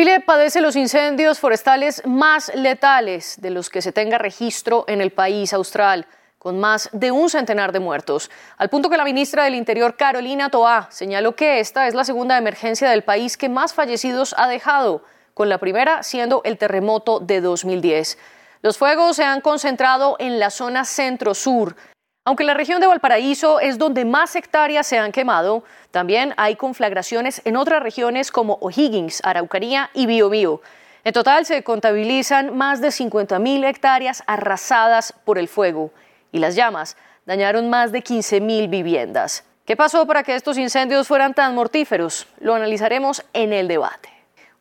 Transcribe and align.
Chile 0.00 0.20
padece 0.20 0.62
los 0.62 0.76
incendios 0.76 1.40
forestales 1.40 2.00
más 2.06 2.50
letales 2.54 3.38
de 3.38 3.50
los 3.50 3.68
que 3.68 3.82
se 3.82 3.92
tenga 3.92 4.16
registro 4.16 4.86
en 4.88 5.02
el 5.02 5.10
país 5.10 5.52
austral, 5.52 6.06
con 6.38 6.58
más 6.58 6.88
de 6.94 7.10
un 7.10 7.28
centenar 7.28 7.70
de 7.70 7.80
muertos, 7.80 8.30
al 8.56 8.70
punto 8.70 8.88
que 8.88 8.96
la 8.96 9.04
ministra 9.04 9.44
del 9.44 9.54
Interior, 9.54 9.98
Carolina 9.98 10.48
Toá, 10.48 10.88
señaló 10.90 11.36
que 11.36 11.60
esta 11.60 11.86
es 11.86 11.92
la 11.92 12.04
segunda 12.04 12.38
emergencia 12.38 12.88
del 12.88 13.04
país 13.04 13.36
que 13.36 13.50
más 13.50 13.74
fallecidos 13.74 14.34
ha 14.38 14.48
dejado, 14.48 15.04
con 15.34 15.50
la 15.50 15.58
primera 15.58 16.02
siendo 16.02 16.40
el 16.46 16.56
terremoto 16.56 17.20
de 17.20 17.42
2010. 17.42 18.16
Los 18.62 18.78
fuegos 18.78 19.16
se 19.16 19.24
han 19.24 19.42
concentrado 19.42 20.16
en 20.18 20.38
la 20.38 20.48
zona 20.48 20.86
centro-sur, 20.86 21.76
aunque 22.24 22.44
la 22.44 22.54
región 22.54 22.80
de 22.80 22.86
Valparaíso 22.86 23.60
es 23.60 23.78
donde 23.78 24.04
más 24.04 24.36
hectáreas 24.36 24.86
se 24.86 24.98
han 24.98 25.10
quemado, 25.10 25.64
también 25.90 26.34
hay 26.36 26.54
conflagraciones 26.56 27.40
en 27.44 27.56
otras 27.56 27.82
regiones 27.82 28.30
como 28.30 28.58
O'Higgins, 28.60 29.20
Araucanía 29.24 29.90
y 29.94 30.06
Biobío. 30.06 30.60
En 31.02 31.14
total 31.14 31.46
se 31.46 31.62
contabilizan 31.62 32.56
más 32.56 32.82
de 32.82 32.88
50.000 32.88 33.64
hectáreas 33.64 34.22
arrasadas 34.26 35.14
por 35.24 35.38
el 35.38 35.48
fuego 35.48 35.92
y 36.30 36.40
las 36.40 36.54
llamas 36.54 36.96
dañaron 37.24 37.70
más 37.70 37.90
de 37.90 38.04
15.000 38.04 38.68
viviendas. 38.68 39.44
¿Qué 39.64 39.76
pasó 39.76 40.06
para 40.06 40.22
que 40.22 40.34
estos 40.34 40.58
incendios 40.58 41.08
fueran 41.08 41.32
tan 41.32 41.54
mortíferos? 41.54 42.26
Lo 42.38 42.54
analizaremos 42.54 43.24
en 43.32 43.54
el 43.54 43.66
debate 43.66 44.10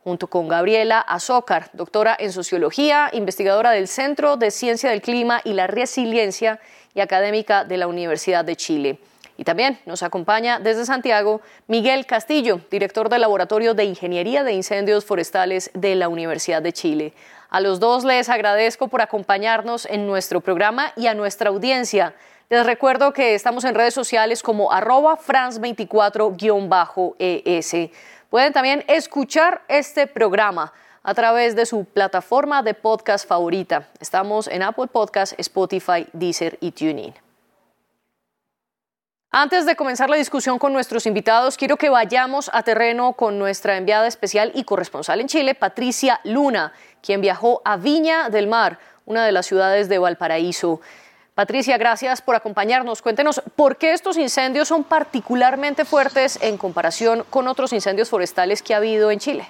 junto 0.04 0.28
con 0.28 0.48
Gabriela 0.48 1.02
Azócar, 1.02 1.70
doctora 1.74 2.16
en 2.18 2.32
sociología, 2.32 3.10
investigadora 3.14 3.72
del 3.72 3.88
Centro 3.88 4.38
de 4.38 4.50
Ciencia 4.50 4.90
del 4.90 5.02
Clima 5.02 5.42
y 5.44 5.54
la 5.54 5.68
Resiliencia 5.68 6.60
académica 7.00 7.64
de 7.64 7.78
la 7.78 7.88
Universidad 7.88 8.46
de 8.46 8.56
Chile. 8.56 9.00
Y 9.38 9.46
también 9.46 9.80
nos 9.86 10.04
acompaña 10.04 10.60
desde 10.60 10.86
Santiago 10.86 11.40
Miguel 11.68 12.06
Castillo, 12.06 12.60
director 12.70 13.08
del 13.08 13.22
Laboratorio 13.22 13.74
de 13.74 13.86
Ingeniería 13.86 14.44
de 14.44 14.52
Incendios 14.52 15.06
Forestales 15.06 15.72
de 15.74 15.96
la 15.96 16.10
Universidad 16.10 16.62
de 16.62 16.74
Chile. 16.74 17.14
A 17.50 17.62
los 17.62 17.80
dos 17.80 18.04
les 18.04 18.28
agradezco 18.28 18.90
por 18.90 19.02
acompañarnos 19.02 19.86
en 19.86 20.06
nuestro 20.06 20.42
programa 20.42 20.92
y 20.98 21.08
a 21.08 21.14
nuestra 21.14 21.50
audiencia. 21.50 22.14
Les 22.50 22.66
recuerdo 22.66 23.14
que 23.14 23.34
estamos 23.34 23.64
en 23.64 23.76
redes 23.76 23.94
sociales 23.94 24.44
como 24.44 24.74
arroba 24.74 25.18
france24-es. 25.18 27.92
Pueden 28.30 28.54
también 28.54 28.84
escuchar 28.88 29.62
este 29.70 30.06
programa 30.06 30.74
a 31.04 31.14
través 31.14 31.56
de 31.56 31.66
su 31.66 31.86
plataforma 31.86 32.64
de 32.64 32.74
podcast 32.74 33.28
favorita. 33.28 33.88
Estamos 34.00 34.48
en 34.48 34.64
Apple 34.64 34.88
Podcast, 34.88 35.34
Spotify, 35.38 36.08
Deezer 36.14 36.58
y 36.62 36.72
TuneIn. 36.72 37.14
Antes 39.32 39.68
de 39.68 39.76
comenzar 39.76 40.10
la 40.10 40.16
discusión 40.16 40.58
con 40.58 40.74
nuestros 40.74 41.06
invitados, 41.06 41.56
quiero 41.56 41.78
que 41.78 41.90
vayamos 41.90 42.50
a 42.52 42.64
terreno 42.64 43.14
con 43.14 43.38
nuestra 43.38 43.78
enviada 43.78 44.08
especial 44.08 44.52
y 44.56 44.64
corresponsal 44.64 45.22
en 45.22 45.28
Chile, 45.28 45.54
Patricia 45.54 46.20
Luna, 46.24 46.74
quien 47.04 47.22
viajó 47.22 47.62
a 47.64 47.78
Viña 47.78 48.30
del 48.30 48.48
Mar, 48.48 48.80
una 49.06 49.24
de 49.24 49.32
las 49.32 49.46
ciudades 49.46 49.88
de 49.88 50.00
Valparaíso. 50.00 50.82
Patricia, 51.36 51.78
gracias 51.78 52.24
por 52.24 52.36
acompañarnos. 52.36 53.04
Cuéntenos 53.04 53.42
por 53.56 53.78
qué 53.78 53.94
estos 53.94 54.18
incendios 54.18 54.68
son 54.68 54.84
particularmente 54.84 55.86
fuertes 55.86 56.40
en 56.42 56.58
comparación 56.58 57.24
con 57.30 57.48
otros 57.48 57.72
incendios 57.72 58.10
forestales 58.10 58.64
que 58.64 58.74
ha 58.74 58.78
habido 58.78 59.12
en 59.12 59.20
Chile. 59.20 59.48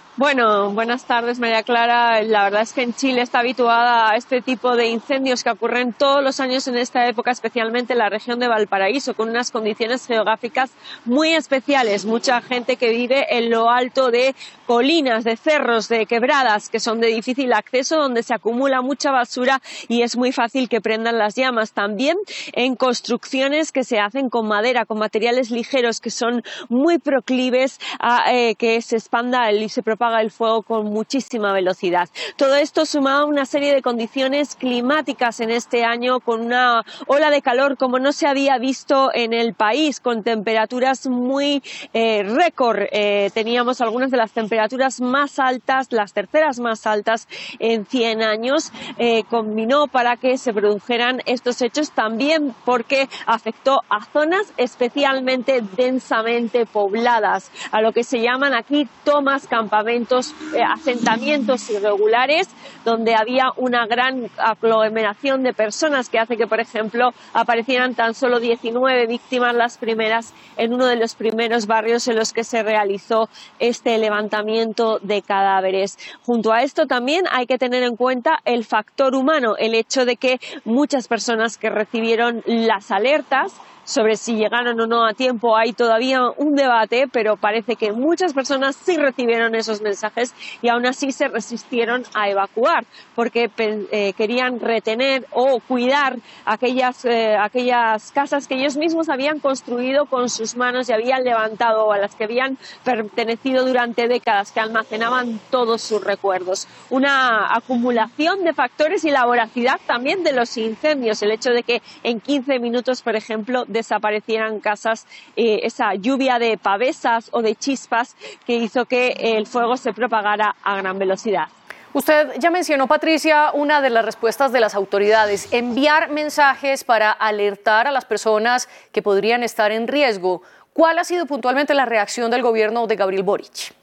next. 0.00 0.05
Bueno, 0.18 0.70
buenas 0.70 1.04
tardes 1.04 1.38
María 1.38 1.62
Clara. 1.62 2.22
La 2.22 2.44
verdad 2.44 2.62
es 2.62 2.72
que 2.72 2.80
en 2.80 2.94
Chile 2.94 3.20
está 3.20 3.40
habituada 3.40 4.10
a 4.10 4.16
este 4.16 4.40
tipo 4.40 4.74
de 4.74 4.86
incendios 4.88 5.44
que 5.44 5.50
ocurren 5.50 5.92
todos 5.92 6.24
los 6.24 6.40
años 6.40 6.66
en 6.68 6.78
esta 6.78 7.06
época, 7.06 7.30
especialmente 7.30 7.92
en 7.92 7.98
la 7.98 8.08
región 8.08 8.38
de 8.40 8.48
Valparaíso, 8.48 9.12
con 9.12 9.28
unas 9.28 9.50
condiciones 9.50 10.06
geográficas 10.06 10.70
muy 11.04 11.34
especiales. 11.34 12.06
Mucha 12.06 12.40
gente 12.40 12.76
que 12.76 12.92
vive 12.92 13.26
en 13.36 13.50
lo 13.50 13.68
alto 13.68 14.10
de 14.10 14.34
colinas, 14.66 15.22
de 15.22 15.36
cerros, 15.36 15.86
de 15.88 16.06
quebradas, 16.06 16.70
que 16.70 16.80
son 16.80 16.98
de 16.98 17.08
difícil 17.08 17.52
acceso, 17.52 17.98
donde 17.98 18.22
se 18.22 18.32
acumula 18.32 18.80
mucha 18.80 19.10
basura 19.10 19.60
y 19.86 20.00
es 20.00 20.16
muy 20.16 20.32
fácil 20.32 20.70
que 20.70 20.80
prendan 20.80 21.18
las 21.18 21.34
llamas. 21.34 21.74
También 21.74 22.16
en 22.54 22.74
construcciones 22.74 23.70
que 23.70 23.84
se 23.84 24.00
hacen 24.00 24.30
con 24.30 24.48
madera, 24.48 24.86
con 24.86 24.98
materiales 24.98 25.50
ligeros, 25.50 26.00
que 26.00 26.10
son 26.10 26.42
muy 26.70 26.98
proclives 26.98 27.78
a 28.00 28.32
eh, 28.32 28.54
que 28.54 28.80
se 28.80 28.96
expanda 28.96 29.52
y 29.52 29.68
se 29.68 29.82
propaga 30.06 30.20
el 30.22 30.30
fuego 30.30 30.62
con 30.62 30.86
muchísima 30.86 31.52
velocidad. 31.52 32.08
Todo 32.36 32.54
esto 32.54 32.86
sumado 32.86 33.22
a 33.22 33.26
una 33.26 33.44
serie 33.44 33.74
de 33.74 33.82
condiciones 33.82 34.54
climáticas 34.54 35.40
en 35.40 35.50
este 35.50 35.84
año 35.84 36.20
con 36.20 36.42
una 36.42 36.82
ola 37.08 37.30
de 37.30 37.42
calor 37.42 37.76
como 37.76 37.98
no 37.98 38.12
se 38.12 38.28
había 38.28 38.58
visto 38.58 39.10
en 39.12 39.32
el 39.32 39.54
país, 39.54 40.00
con 40.00 40.22
temperaturas 40.22 41.08
muy 41.08 41.62
eh, 41.92 42.22
récord. 42.22 42.82
Eh, 42.92 43.30
teníamos 43.34 43.80
algunas 43.80 44.10
de 44.10 44.16
las 44.16 44.32
temperaturas 44.32 45.00
más 45.00 45.38
altas, 45.40 45.88
las 45.90 46.12
terceras 46.12 46.60
más 46.60 46.86
altas 46.86 47.26
en 47.58 47.84
100 47.84 48.22
años. 48.22 48.72
Eh, 48.98 49.24
combinó 49.28 49.88
para 49.88 50.16
que 50.16 50.38
se 50.38 50.52
produjeran 50.52 51.20
estos 51.26 51.60
hechos 51.62 51.90
también 51.90 52.54
porque 52.64 53.08
afectó 53.26 53.80
a 53.88 54.04
zonas 54.04 54.52
especialmente 54.56 55.62
densamente 55.76 56.64
pobladas, 56.64 57.50
a 57.72 57.80
lo 57.80 57.92
que 57.92 58.04
se 58.04 58.20
llaman 58.20 58.54
aquí 58.54 58.88
tomas 59.04 59.46
campamentos 59.48 59.95
eh, 59.96 60.62
asentamientos 60.62 61.70
irregulares 61.70 62.48
donde 62.84 63.14
había 63.14 63.50
una 63.56 63.86
gran 63.86 64.30
aglomeración 64.36 65.42
de 65.42 65.52
personas 65.52 66.08
que 66.08 66.18
hace 66.18 66.36
que, 66.36 66.46
por 66.46 66.60
ejemplo, 66.60 67.10
aparecieran 67.32 67.94
tan 67.94 68.14
solo 68.14 68.38
19 68.38 69.06
víctimas 69.06 69.54
las 69.54 69.78
primeras 69.78 70.34
en 70.56 70.72
uno 70.72 70.86
de 70.86 70.96
los 70.96 71.14
primeros 71.14 71.66
barrios 71.66 72.06
en 72.08 72.16
los 72.16 72.32
que 72.32 72.44
se 72.44 72.62
realizó 72.62 73.28
este 73.58 73.98
levantamiento 73.98 74.98
de 75.00 75.22
cadáveres. 75.22 75.98
Junto 76.24 76.52
a 76.52 76.62
esto 76.62 76.86
también 76.86 77.24
hay 77.30 77.46
que 77.46 77.58
tener 77.58 77.82
en 77.82 77.96
cuenta 77.96 78.38
el 78.44 78.64
factor 78.64 79.14
humano, 79.14 79.56
el 79.58 79.74
hecho 79.74 80.04
de 80.04 80.16
que 80.16 80.38
muchas 80.64 81.08
personas 81.08 81.58
que 81.58 81.70
recibieron 81.70 82.42
las 82.46 82.90
alertas 82.90 83.52
sobre 83.86 84.16
si 84.16 84.34
llegaron 84.34 84.78
o 84.80 84.86
no 84.86 85.06
a 85.06 85.14
tiempo 85.14 85.56
hay 85.56 85.72
todavía 85.72 86.20
un 86.36 86.54
debate, 86.54 87.06
pero 87.10 87.36
parece 87.36 87.76
que 87.76 87.92
muchas 87.92 88.34
personas 88.34 88.76
sí 88.76 88.96
recibieron 88.96 89.54
esos 89.54 89.80
mensajes 89.80 90.34
y 90.60 90.68
aún 90.68 90.86
así 90.86 91.12
se 91.12 91.28
resistieron 91.28 92.02
a 92.12 92.28
evacuar 92.28 92.84
porque 93.14 93.48
eh, 93.56 94.12
querían 94.14 94.58
retener 94.58 95.26
o 95.30 95.60
cuidar 95.60 96.16
aquellas, 96.44 97.04
eh, 97.04 97.36
aquellas 97.40 98.10
casas 98.10 98.48
que 98.48 98.56
ellos 98.56 98.76
mismos 98.76 99.08
habían 99.08 99.38
construido 99.38 100.06
con 100.06 100.28
sus 100.28 100.56
manos 100.56 100.88
y 100.88 100.92
habían 100.92 101.22
levantado 101.22 101.86
o 101.86 101.92
a 101.92 101.98
las 101.98 102.16
que 102.16 102.24
habían 102.24 102.58
pertenecido 102.84 103.64
durante 103.64 104.08
décadas, 104.08 104.50
que 104.50 104.60
almacenaban 104.60 105.40
todos 105.50 105.80
sus 105.80 106.02
recuerdos. 106.02 106.66
Una 106.90 107.54
acumulación 107.54 108.42
de 108.42 108.52
factores 108.52 109.04
y 109.04 109.10
la 109.10 109.26
voracidad 109.26 109.78
también 109.86 110.24
de 110.24 110.32
los 110.32 110.56
incendios, 110.56 111.22
el 111.22 111.30
hecho 111.30 111.50
de 111.50 111.62
que 111.62 111.82
en 112.02 112.20
15 112.20 112.58
minutos, 112.58 113.02
por 113.02 113.14
ejemplo, 113.14 113.64
desaparecieran 113.76 114.60
casas, 114.60 115.06
eh, 115.36 115.60
esa 115.62 115.94
lluvia 115.94 116.38
de 116.38 116.58
pavesas 116.58 117.28
o 117.32 117.42
de 117.42 117.54
chispas 117.54 118.16
que 118.46 118.56
hizo 118.56 118.84
que 118.84 119.16
el 119.18 119.46
fuego 119.46 119.76
se 119.76 119.92
propagara 119.92 120.56
a 120.62 120.76
gran 120.76 120.98
velocidad. 120.98 121.48
Usted 121.92 122.32
ya 122.38 122.50
mencionó, 122.50 122.86
Patricia, 122.88 123.52
una 123.54 123.80
de 123.80 123.88
las 123.88 124.04
respuestas 124.04 124.52
de 124.52 124.60
las 124.60 124.74
autoridades, 124.74 125.48
enviar 125.52 126.10
mensajes 126.10 126.84
para 126.84 127.10
alertar 127.10 127.86
a 127.86 127.90
las 127.90 128.04
personas 128.04 128.68
que 128.92 129.00
podrían 129.00 129.42
estar 129.42 129.72
en 129.72 129.88
riesgo. 129.88 130.42
¿Cuál 130.74 130.98
ha 130.98 131.04
sido 131.04 131.24
puntualmente 131.24 131.72
la 131.72 131.86
reacción 131.86 132.30
del 132.30 132.42
gobierno 132.42 132.86
de 132.86 132.96
Gabriel 132.96 133.22
Boric? 133.22 133.75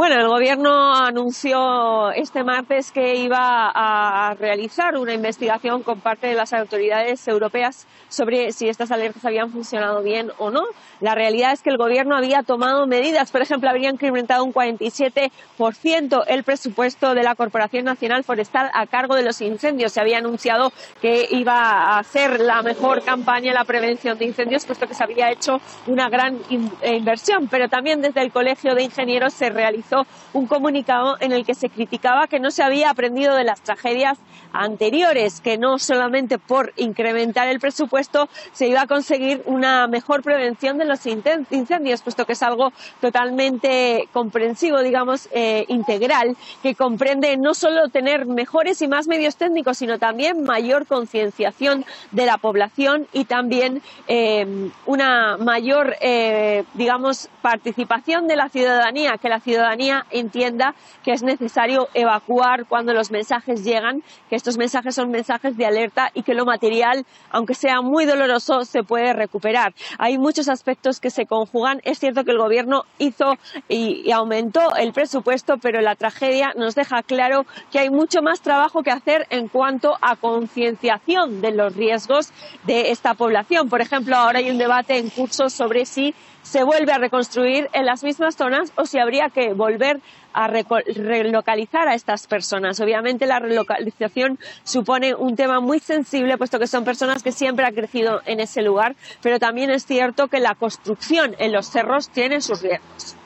Bueno, 0.00 0.18
el 0.18 0.28
gobierno 0.28 0.94
anunció 0.94 2.10
este 2.12 2.42
martes 2.42 2.90
que 2.90 3.16
iba 3.16 3.70
a 3.70 4.32
realizar 4.32 4.96
una 4.96 5.12
investigación 5.12 5.82
con 5.82 6.00
parte 6.00 6.26
de 6.28 6.34
las 6.34 6.54
autoridades 6.54 7.28
europeas 7.28 7.86
sobre 8.10 8.52
si 8.52 8.68
estas 8.68 8.90
alertas 8.90 9.24
habían 9.24 9.50
funcionado 9.50 10.02
bien 10.02 10.30
o 10.36 10.50
no. 10.50 10.64
La 11.00 11.14
realidad 11.14 11.52
es 11.52 11.62
que 11.62 11.70
el 11.70 11.78
gobierno 11.78 12.14
había 12.14 12.42
tomado 12.42 12.86
medidas, 12.86 13.30
por 13.30 13.40
ejemplo, 13.40 13.70
habría 13.70 13.88
incrementado 13.88 14.44
un 14.44 14.52
47% 14.52 16.24
el 16.26 16.44
presupuesto 16.44 17.14
de 17.14 17.22
la 17.22 17.34
Corporación 17.34 17.84
Nacional 17.84 18.24
Forestal 18.24 18.70
a 18.74 18.86
cargo 18.86 19.14
de 19.14 19.22
los 19.22 19.40
incendios. 19.40 19.92
Se 19.92 20.00
había 20.00 20.18
anunciado 20.18 20.72
que 21.00 21.26
iba 21.30 21.96
a 21.96 22.02
ser 22.02 22.40
la 22.40 22.62
mejor 22.62 23.02
campaña 23.02 23.48
en 23.48 23.54
la 23.54 23.64
prevención 23.64 24.18
de 24.18 24.26
incendios, 24.26 24.66
puesto 24.66 24.86
que 24.86 24.94
se 24.94 25.04
había 25.04 25.30
hecho 25.30 25.60
una 25.86 26.08
gran 26.08 26.38
inversión, 26.84 27.48
pero 27.48 27.68
también 27.68 28.02
desde 28.02 28.20
el 28.20 28.32
Colegio 28.32 28.74
de 28.74 28.82
Ingenieros 28.82 29.32
se 29.32 29.50
realizó 29.50 30.06
un 30.32 30.46
comunicado 30.46 31.16
en 31.20 31.32
el 31.32 31.46
que 31.46 31.54
se 31.54 31.70
criticaba 31.70 32.26
que 32.26 32.40
no 32.40 32.50
se 32.50 32.62
había 32.62 32.90
aprendido 32.90 33.36
de 33.36 33.44
las 33.44 33.62
tragedias 33.62 34.18
anteriores, 34.52 35.40
que 35.40 35.58
no 35.58 35.78
solamente 35.78 36.38
por 36.38 36.72
incrementar 36.76 37.48
el 37.48 37.60
presupuesto 37.60 37.99
se 38.52 38.68
iba 38.68 38.82
a 38.82 38.86
conseguir 38.86 39.42
una 39.46 39.86
mejor 39.86 40.22
prevención 40.22 40.78
de 40.78 40.84
los 40.84 41.06
incendios, 41.06 42.02
puesto 42.02 42.24
que 42.24 42.32
es 42.32 42.42
algo 42.42 42.72
totalmente 43.00 44.08
comprensivo, 44.12 44.82
digamos, 44.82 45.28
eh, 45.32 45.64
integral, 45.68 46.36
que 46.62 46.74
comprende 46.74 47.36
no 47.36 47.54
solo 47.54 47.88
tener 47.88 48.26
mejores 48.26 48.82
y 48.82 48.88
más 48.88 49.08
medios 49.08 49.36
técnicos, 49.36 49.78
sino 49.78 49.98
también 49.98 50.42
mayor 50.42 50.86
concienciación 50.86 51.84
de 52.10 52.26
la 52.26 52.38
población 52.38 53.06
y 53.12 53.24
también 53.24 53.82
eh, 54.08 54.70
una 54.86 55.36
mayor, 55.36 55.96
eh, 56.00 56.64
digamos, 56.74 57.28
participación 57.42 58.26
de 58.26 58.36
la 58.36 58.48
ciudadanía, 58.48 59.14
que 59.20 59.28
la 59.28 59.40
ciudadanía 59.40 60.06
entienda 60.10 60.74
que 61.02 61.12
es 61.12 61.22
necesario 61.22 61.88
evacuar 61.94 62.66
cuando 62.66 62.92
los 62.92 63.10
mensajes 63.10 63.64
llegan, 63.64 64.02
que 64.28 64.36
estos 64.36 64.58
mensajes 64.58 64.94
son 64.94 65.10
mensajes 65.10 65.56
de 65.56 65.66
alerta 65.66 66.10
y 66.14 66.22
que 66.22 66.34
lo 66.34 66.44
material, 66.44 67.04
aunque 67.30 67.54
sea 67.54 67.80
doloroso, 68.06 68.64
se 68.64 68.82
puede 68.82 69.12
recuperar. 69.12 69.74
Hay 69.98 70.18
muchos 70.18 70.48
aspectos 70.48 71.00
que 71.00 71.10
se 71.10 71.26
conjugan. 71.26 71.80
Es 71.84 71.98
cierto 71.98 72.24
que 72.24 72.30
el 72.30 72.38
gobierno 72.38 72.84
hizo 72.98 73.34
y, 73.68 74.10
aumentó 74.10 74.74
el 74.76 74.92
presupuesto, 74.92 75.54
pero 75.62 75.80
la 75.80 75.94
tragedia 75.94 76.52
nos 76.56 76.74
deja 76.74 77.02
claro 77.02 77.46
que 77.70 77.78
hay 77.78 77.90
mucho 77.90 78.22
más 78.22 78.40
trabajo 78.40 78.82
que 78.82 78.90
hacer 78.90 79.26
en 79.30 79.48
cuanto 79.48 79.96
a 80.00 80.16
concienciación 80.16 81.40
de 81.40 81.52
los 81.52 81.74
riesgos 81.76 82.32
de 82.64 82.90
esta 82.90 83.14
población. 83.14 83.68
Por 83.68 83.80
ejemplo, 83.80 84.16
ahora 84.16 84.40
hay 84.40 84.50
un 84.50 84.58
debate 84.58 84.98
en 84.98 85.10
curso 85.10 85.48
sobre 85.48 85.86
si 85.86 86.14
se 86.42 86.64
vuelve 86.64 86.92
a 86.92 86.98
reconstruir 86.98 87.68
en 87.72 87.86
las 87.86 88.02
mismas 88.02 88.36
zonas 88.36 88.72
o 88.76 88.86
si 88.86 88.98
habría 88.98 89.28
que 89.28 89.52
volver 89.52 90.00
a 90.32 90.48
relocalizar 90.48 91.88
a 91.88 91.94
estas 91.94 92.26
personas. 92.26 92.80
Obviamente 92.80 93.26
la 93.26 93.38
relocalización 93.38 94.38
supone 94.64 95.14
un 95.14 95.36
tema 95.36 95.60
muy 95.60 95.80
sensible, 95.80 96.38
puesto 96.38 96.58
que 96.58 96.66
son 96.66 96.84
personas 96.84 97.22
que 97.22 97.32
siempre 97.32 97.66
han 97.66 97.74
crecido 97.74 98.20
en 98.26 98.40
ese 98.40 98.62
lugar, 98.62 98.96
pero 99.22 99.38
también 99.38 99.70
es 99.70 99.84
cierto 99.84 100.28
que 100.28 100.40
la 100.40 100.54
construcción 100.54 101.34
en 101.38 101.52
los 101.52 101.66
cerros 101.66 102.10
tiene 102.10 102.40
sus 102.40 102.62
riesgos. 102.62 103.16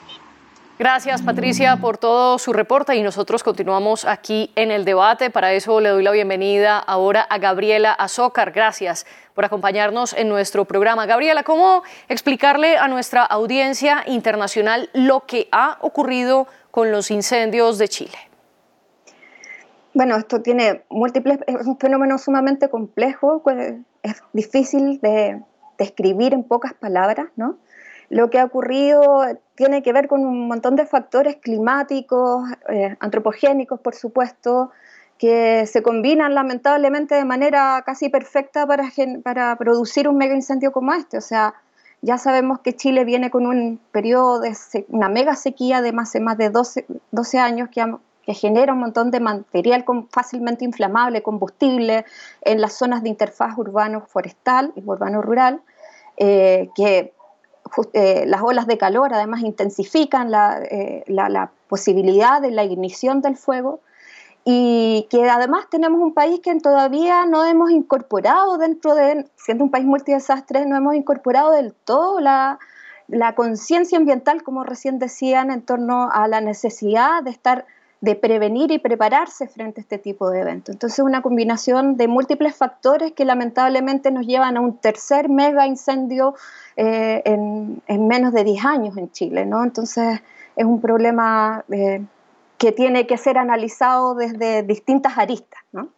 Gracias, 0.77 1.23
Patricia, 1.23 1.77
por 1.77 1.99
todo 1.99 2.37
su 2.37 2.53
reporte 2.53 2.97
y 2.97 3.03
nosotros 3.03 3.45
continuamos 3.45 4.05
aquí 4.05 4.51
en 4.57 4.73
el 4.73 4.85
debate. 4.85 5.31
Para 5.31 5.53
eso 5.53 5.81
le 5.81 5.91
doy 5.91 6.03
la 6.03 6.11
bienvenida 6.11 6.81
ahora 6.81 7.23
a 7.23 7.39
Gabriela 7.39 7.93
Azócar. 7.93 8.51
Gracias 8.51 9.07
por 9.35 9.45
acompañarnos 9.45 10.15
en 10.15 10.29
nuestro 10.29 10.65
programa. 10.65 11.07
Gabriela, 11.07 11.45
¿cómo 11.45 11.85
explicarle 12.09 12.77
a 12.77 12.89
nuestra 12.89 13.23
audiencia 13.23 14.03
internacional 14.07 14.91
lo 14.95 15.21
que 15.21 15.47
ha 15.53 15.79
ocurrido 15.81 16.49
con 16.73 16.91
los 16.91 17.13
incendios 17.13 17.79
de 17.79 17.87
Chile? 17.87 18.19
Bueno, 19.93 20.17
esto 20.17 20.43
tiene 20.43 20.83
múltiples, 20.91 21.39
es 21.47 21.67
un 21.69 21.79
fenómeno 21.79 22.19
sumamente 22.19 22.69
complejo, 22.69 23.43
pues, 23.45 23.75
es 24.03 24.23
difícil 24.33 24.99
de 25.01 25.41
describir 25.79 26.35
en 26.35 26.43
pocas 26.43 26.75
palabras, 26.75 27.29
¿no? 27.37 27.59
Lo 28.11 28.31
que 28.31 28.39
ha 28.39 28.45
ocurrido 28.45 29.25
tiene 29.55 29.83
que 29.83 29.93
ver 29.93 30.09
con 30.09 30.25
un 30.25 30.47
montón 30.49 30.77
de 30.77 30.87
factores 30.87 31.37
climáticos, 31.37 32.49
eh, 32.69 32.97
antropogénicos, 33.01 33.81
por 33.81 33.95
supuesto, 33.95 34.71
que 35.19 35.67
se 35.67 35.83
combinan 35.83 36.35
lamentablemente 36.35 37.15
de 37.15 37.25
manera 37.25 37.83
casi 37.87 38.09
perfecta 38.09 38.67
para, 38.67 38.85
para 39.23 39.57
producir 39.57 40.09
un 40.09 40.17
mega 40.17 40.35
incendio 40.35 40.73
como 40.73 40.93
este. 40.93 41.19
O 41.19 41.21
sea, 41.21 41.55
ya 42.03 42.19
sabemos 42.19 42.61
que 42.61 42.75
Chile 42.75 43.05
viene 43.05 43.31
con 43.31 43.47
un 43.47 43.81
periodo 43.91 44.41
de 44.41 44.55
una 44.89 45.09
mega 45.09 45.37
sequía 45.37 45.81
de 45.81 45.93
más, 45.93 46.13
de 46.13 46.21
más 46.21 46.37
de 46.37 46.51
12, 46.51 46.87
12 47.13 47.39
años 47.39 47.69
que, 47.71 47.83
que, 48.27 48.35
genera 48.35 48.75
un 48.75 48.81
montón 48.81 49.11
de 49.11 49.21
material 49.21 49.85
fácilmente 50.11 50.65
inflamable, 50.65 51.23
combustible 51.23 52.05
en 52.43 52.61
las 52.61 52.75
zonas 52.75 53.03
de 53.03 53.09
interfaz 53.09 53.57
urbano-forestal 53.57 54.73
y 54.77 54.83
urbano-rural, 54.85 55.63
eh, 56.19 56.69
que 56.75 57.15
eh, 57.93 58.25
las 58.27 58.43
olas 58.43 58.67
de 58.67 58.79
calor 58.79 59.13
además 59.15 59.43
intensifican 59.43 60.31
eh, 60.71 61.05
la, 61.07 61.51
posibilidad 61.69 62.41
de 62.41 62.51
la 62.51 62.65
ignición 62.65 63.21
del 63.21 63.37
fuego. 63.37 63.81
Y 64.45 65.07
que 65.11 65.29
además 65.29 65.67
tenemos 65.71 66.01
un 66.01 66.13
país 66.13 66.41
que 66.41 66.55
todavía 66.61 67.25
no 67.25 67.45
hemos 67.47 67.71
incorporado 67.71 68.59
dentro 68.59 68.95
de, 68.95 69.27
siendo 69.37 69.65
un 69.65 69.71
país 69.71 69.87
multidesastre, 69.87 70.67
no 70.67 70.77
hemos 70.77 70.95
incorporado 70.95 71.51
del 71.53 71.73
todo 71.73 72.21
la, 72.21 72.59
la 73.09 73.35
conciencia 73.35 73.97
ambiental, 73.97 74.43
como 74.43 74.63
recién 74.63 74.99
decían, 74.99 75.51
en 75.51 75.63
torno 75.63 76.11
a 76.13 76.29
la 76.29 76.43
necesidad 76.43 77.23
de 77.23 77.31
estar 77.31 77.65
de 78.05 78.17
prevenir 78.17 78.71
y 78.71 78.79
prepararse 78.79 79.49
frente 79.49 79.81
a 79.81 79.83
este 79.83 79.97
tipo 79.97 80.29
de 80.29 80.41
eventos. 80.41 80.75
Entonces, 80.75 80.99
una 80.99 81.23
combinación 81.23 81.97
de 81.97 82.07
múltiples 82.07 82.55
factores 82.55 83.13
que 83.13 83.25
lamentablemente 83.25 84.11
nos 84.11 84.27
llevan 84.27 84.59
a 84.59 84.61
un 84.61 84.77
tercer 84.77 85.31
mega 85.31 85.67
incendio 85.67 86.35
eh, 86.77 87.23
en, 87.25 87.81
menos 88.07 88.35
de 88.35 88.45
10 88.45 88.65
años 88.67 88.97
en 88.99 89.11
Chile, 89.11 89.47
¿no? 89.47 89.65
Entonces, 89.65 90.21
es 90.55 90.65
un 90.67 90.83
problema 90.83 91.65
eh, 91.71 92.05
que 92.59 92.73
tiene 92.73 93.07
que 93.07 93.17
ser 93.17 93.39
analizado 93.39 94.15
desde 94.15 94.63
distintas 94.63 95.17
aristas, 95.17 95.63
¿no? 95.73 95.89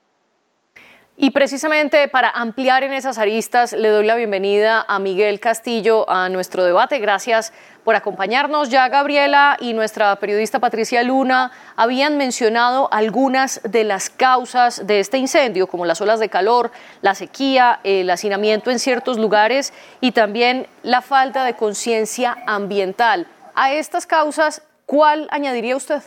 Y 1.19 1.31
precisamente 1.31 2.09
para 2.09 2.29
ampliar 2.29 2.85
en 2.85 2.93
esas 2.93 3.17
aristas, 3.17 3.73
le 3.73 3.89
doy 3.89 4.05
la 4.05 4.17
bienvenida 4.17 4.85
a 4.87 4.99
Miguel 4.99 5.41
Castillo 5.41 6.09
a 6.11 6.29
nuestro 6.29 6.63
debate. 6.63 6.99
Gracias 6.99 7.55
por 7.85 7.95
acompañarnos. 7.95 8.69
Ya 8.69 8.87
Gabriela 8.91 9.57
y 9.59 9.73
nuestra 9.73 10.15
periodista 10.17 10.59
Patricia 10.59 11.03
Luna 11.03 11.53
habían 11.75 12.19
mencionado 12.19 12.93
algunas 12.93 13.63
de 13.65 13.85
las 13.85 14.11
causas 14.11 14.87
de 14.87 15.01
este 15.01 15.17
incendio, 15.17 15.69
como 15.69 15.87
las 15.87 16.03
olas 16.03 16.21
de 16.21 16.29
calor, 16.29 16.71
la 17.01 17.15
sequía, 17.15 17.81
el 17.83 18.11
hacinamiento 18.11 18.71
en 18.71 18.79
ciertos 18.79 19.17
lugares 19.17 19.73
y 20.03 20.13
también 20.13 20.67
la 20.83 21.01
falta 21.01 21.45
de 21.45 21.55
conciencia 21.55 22.37
ambiental. 22.47 23.27
A 23.55 23.73
estas 23.73 24.05
causas, 24.07 24.61
¿cuál 24.85 25.29
añadiría 25.31 25.77
usted? 25.77 26.03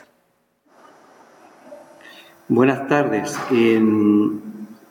Buenas 2.47 2.87
tardes 2.87 3.35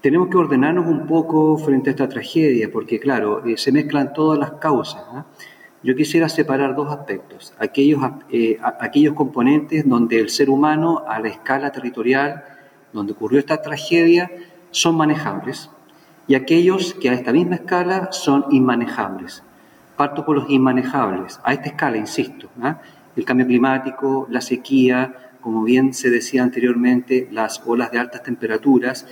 tenemos 0.09 0.29
que 0.29 0.39
ordenarnos 0.39 0.87
un 0.87 1.07
poco 1.07 1.59
frente 1.59 1.91
a 1.91 1.93
esta 1.93 2.09
tragedia, 2.09 2.71
porque 2.73 2.99
claro, 2.99 3.45
eh, 3.45 3.59
se 3.59 3.71
mezclan 3.71 4.15
todas 4.15 4.39
las 4.39 4.53
causas. 4.53 5.05
Yo 5.83 5.95
quisiera 5.95 6.31
separar 6.31 6.75
dos 6.75 6.91
aspectos, 6.91 7.53
aquellos, 7.59 8.01
eh, 8.31 8.57
aquellos 8.81 9.13
componentes 9.13 9.87
donde 9.87 10.19
el 10.19 10.31
ser 10.31 10.49
humano 10.49 11.05
a 11.07 11.21
la 11.21 11.29
escala 11.29 11.71
territorial, 11.73 12.43
donde 12.91 13.13
ocurrió 13.13 13.39
esta 13.39 13.61
tragedia, 13.61 14.31
son 14.71 14.97
manejables, 14.97 15.71
y 16.27 16.37
aquellos 16.37 16.95
que 16.95 17.11
a 17.11 17.13
esta 17.13 17.31
misma 17.31 17.57
escala 17.57 18.09
son 18.11 18.47
inmanejables. 18.51 19.43
Parto 19.99 20.25
por 20.25 20.37
los 20.37 20.49
inmanejables, 20.49 21.39
a 21.45 21.53
esta 21.53 21.69
escala, 21.69 21.99
insisto, 21.99 22.49
el 23.15 23.25
cambio 23.27 23.47
climático, 23.47 24.27
la 24.31 24.41
sequía, 24.41 25.33
como 25.43 25.65
bien 25.65 25.93
se 25.93 26.09
decía 26.09 26.43
anteriormente, 26.43 27.29
las 27.31 27.61
olas 27.67 27.93
de 27.93 27.99
altas 27.99 28.23
temperaturas, 28.23 29.07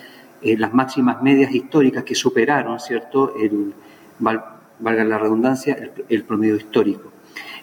eh, 0.47 0.57
las 0.57 0.73
máximas 0.73 1.21
medias 1.23 1.53
históricas 1.53 2.05
que 2.05 2.15
superaron, 2.15 2.79
¿cierto?, 2.79 3.35
el, 3.37 3.75
valga 4.21 5.03
la 5.05 5.19
redundancia, 5.19 5.77
el, 6.09 6.23
promedio 6.23 6.55
histórico. 6.55 7.11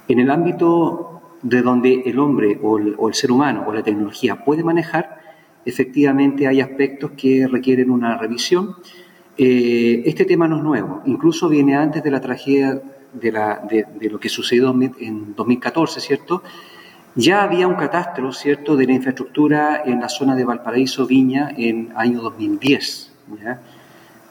En 0.06 0.20
el 0.20 0.30
ámbito 0.30 1.38
de 1.42 1.62
donde 1.62 2.04
el 2.06 2.20
hombre 2.20 2.60
o 2.62 2.78
el, 2.78 3.14
ser 3.14 3.32
humano 3.32 3.64
o 3.66 3.74
la 3.74 3.84
tecnología 3.84 4.44
puede 4.44 4.66
manejar, 4.66 5.18
efectivamente 5.64 6.46
hay 6.46 6.60
aspectos 6.60 7.12
que 7.12 7.48
requieren 7.48 7.90
una 7.90 8.18
revisión. 8.18 8.76
Eh, 9.38 10.04
este 10.06 10.26
tema 10.26 10.50
no 10.50 10.58
es 10.58 10.64
nuevo, 10.64 11.02
incluso 11.06 11.48
viene 11.48 11.78
antes 11.78 12.04
de 12.04 12.12
la 12.12 12.20
tragedia 12.20 12.82
de, 13.14 13.86
de 13.98 14.10
lo 14.10 14.20
que 14.20 14.28
sucedió 14.28 14.76
en 15.00 15.36
2014, 15.36 16.02
¿cierto? 16.02 16.44
Ya 17.16 17.44
había 17.44 17.68
un 17.68 17.76
catastro, 17.76 18.34
¿cierto?, 18.34 18.76
de 18.76 18.88
la 18.88 18.94
infraestructura 18.94 19.84
en 19.86 20.02
la 20.02 20.10
zona 20.10 20.36
de 20.36 20.46
Valparaíso, 20.46 21.06
Viña, 21.06 21.54
en 21.56 21.94
año 21.96 22.22
2010. 22.22 23.12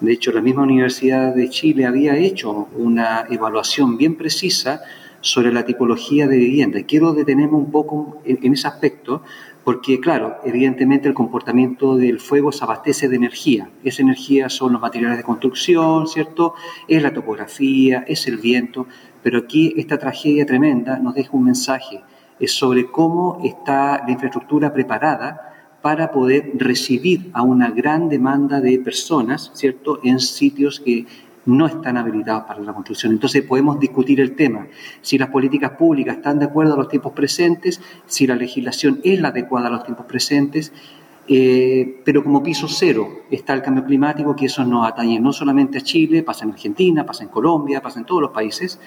De 0.00 0.12
hecho, 0.12 0.32
la 0.32 0.40
misma 0.40 0.64
Universidad 0.64 1.32
de 1.32 1.48
Chile 1.48 1.86
había 1.86 2.16
hecho 2.16 2.68
una 2.76 3.26
evaluación 3.30 3.96
bien 3.96 4.16
precisa 4.16 4.80
sobre 5.20 5.52
la 5.52 5.64
tipología 5.64 6.26
de 6.26 6.36
vivienda. 6.36 6.82
quiero 6.82 7.12
detenerme 7.12 7.56
un 7.56 7.70
poco 7.70 8.20
en, 8.24 8.52
ese 8.52 8.66
aspecto, 8.66 9.22
porque, 9.62 10.00
claro, 10.00 10.38
evidentemente 10.44 11.06
el 11.06 11.14
comportamiento 11.14 11.94
del 11.94 12.18
fuego 12.18 12.50
se 12.50 12.64
abastece 12.64 13.08
de 13.08 13.14
energía. 13.14 13.70
Esa 13.84 14.02
energía 14.02 14.48
son 14.48 14.72
los 14.72 14.82
materiales 14.82 15.18
de 15.18 15.22
construcción, 15.22 16.08
¿cierto? 16.08 16.54
Es 16.88 17.00
la 17.00 17.14
topografía, 17.14 18.02
es 18.08 18.26
el 18.26 18.38
viento, 18.38 18.88
pero 19.22 19.38
aquí 19.38 19.72
esta 19.76 19.98
tragedia 19.98 20.44
tremenda 20.44 20.98
nos 20.98 21.14
deja 21.14 21.30
un 21.30 21.44
mensaje 21.44 22.02
es 22.38 22.52
sobre 22.52 22.86
cómo 22.86 23.40
está 23.44 24.02
la 24.04 24.12
infraestructura 24.12 24.72
preparada 24.72 25.52
para 25.82 26.12
poder 26.12 26.52
recibir 26.54 27.30
a 27.32 27.42
una 27.42 27.70
gran 27.70 28.08
demanda 28.08 28.60
de 28.60 28.78
personas, 28.78 29.50
¿cierto?, 29.54 29.98
en 30.04 30.20
sitios 30.20 30.80
que 30.80 31.06
no 31.44 31.66
están 31.66 31.96
habilitados 31.96 32.44
para 32.44 32.60
la 32.60 32.72
construcción. 32.72 33.12
Entonces 33.12 33.42
podemos 33.42 33.80
discutir 33.80 34.20
el 34.20 34.36
tema, 34.36 34.68
si 35.00 35.18
las 35.18 35.28
políticas 35.28 35.72
públicas 35.72 36.16
están 36.16 36.38
de 36.38 36.46
acuerdo 36.46 36.74
a 36.74 36.76
los 36.76 36.88
tiempos 36.88 37.12
presentes, 37.12 37.80
si 38.06 38.26
la 38.26 38.36
legislación 38.36 39.00
es 39.02 39.20
la 39.20 39.28
adecuada 39.28 39.66
a 39.66 39.70
los 39.70 39.84
tiempos 39.84 40.06
presentes, 40.06 40.72
eh, 41.28 42.00
pero 42.04 42.24
como 42.24 42.42
piso 42.42 42.66
cero 42.68 43.08
está 43.30 43.54
el 43.54 43.62
cambio 43.62 43.84
climático, 43.84 44.34
que 44.34 44.46
eso 44.46 44.64
nos 44.64 44.86
atañe 44.86 45.20
no 45.20 45.32
solamente 45.32 45.78
a 45.78 45.80
Chile, 45.80 46.22
pasa 46.22 46.44
en 46.44 46.52
Argentina, 46.52 47.06
pasa 47.06 47.24
en 47.24 47.28
Colombia, 47.30 47.80
pasa 47.80 48.00
en 48.00 48.06
todos 48.06 48.22
los 48.22 48.30
países, 48.30 48.78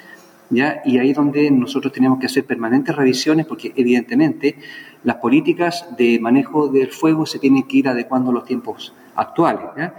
¿ya? 0.49 0.81
y 0.85 0.97
ahí 0.97 1.11
es 1.11 1.15
donde 1.15 1.49
nosotros 1.51 1.93
tenemos 1.93 2.19
que 2.19 2.27
hacer 2.27 2.45
permanentes 2.45 2.95
revisiones, 2.95 3.45
porque 3.45 3.73
evidentemente 3.75 4.57
las 5.03 5.17
políticas 5.17 5.87
de 5.97 6.19
manejo 6.19 6.67
del 6.67 6.91
fuego 6.91 7.25
se 7.25 7.39
tienen 7.39 7.63
que 7.63 7.77
ir 7.77 7.87
adecuando 7.87 8.31
a 8.31 8.33
los 8.33 8.45
tiempos 8.45 8.93
actuales. 9.15 9.91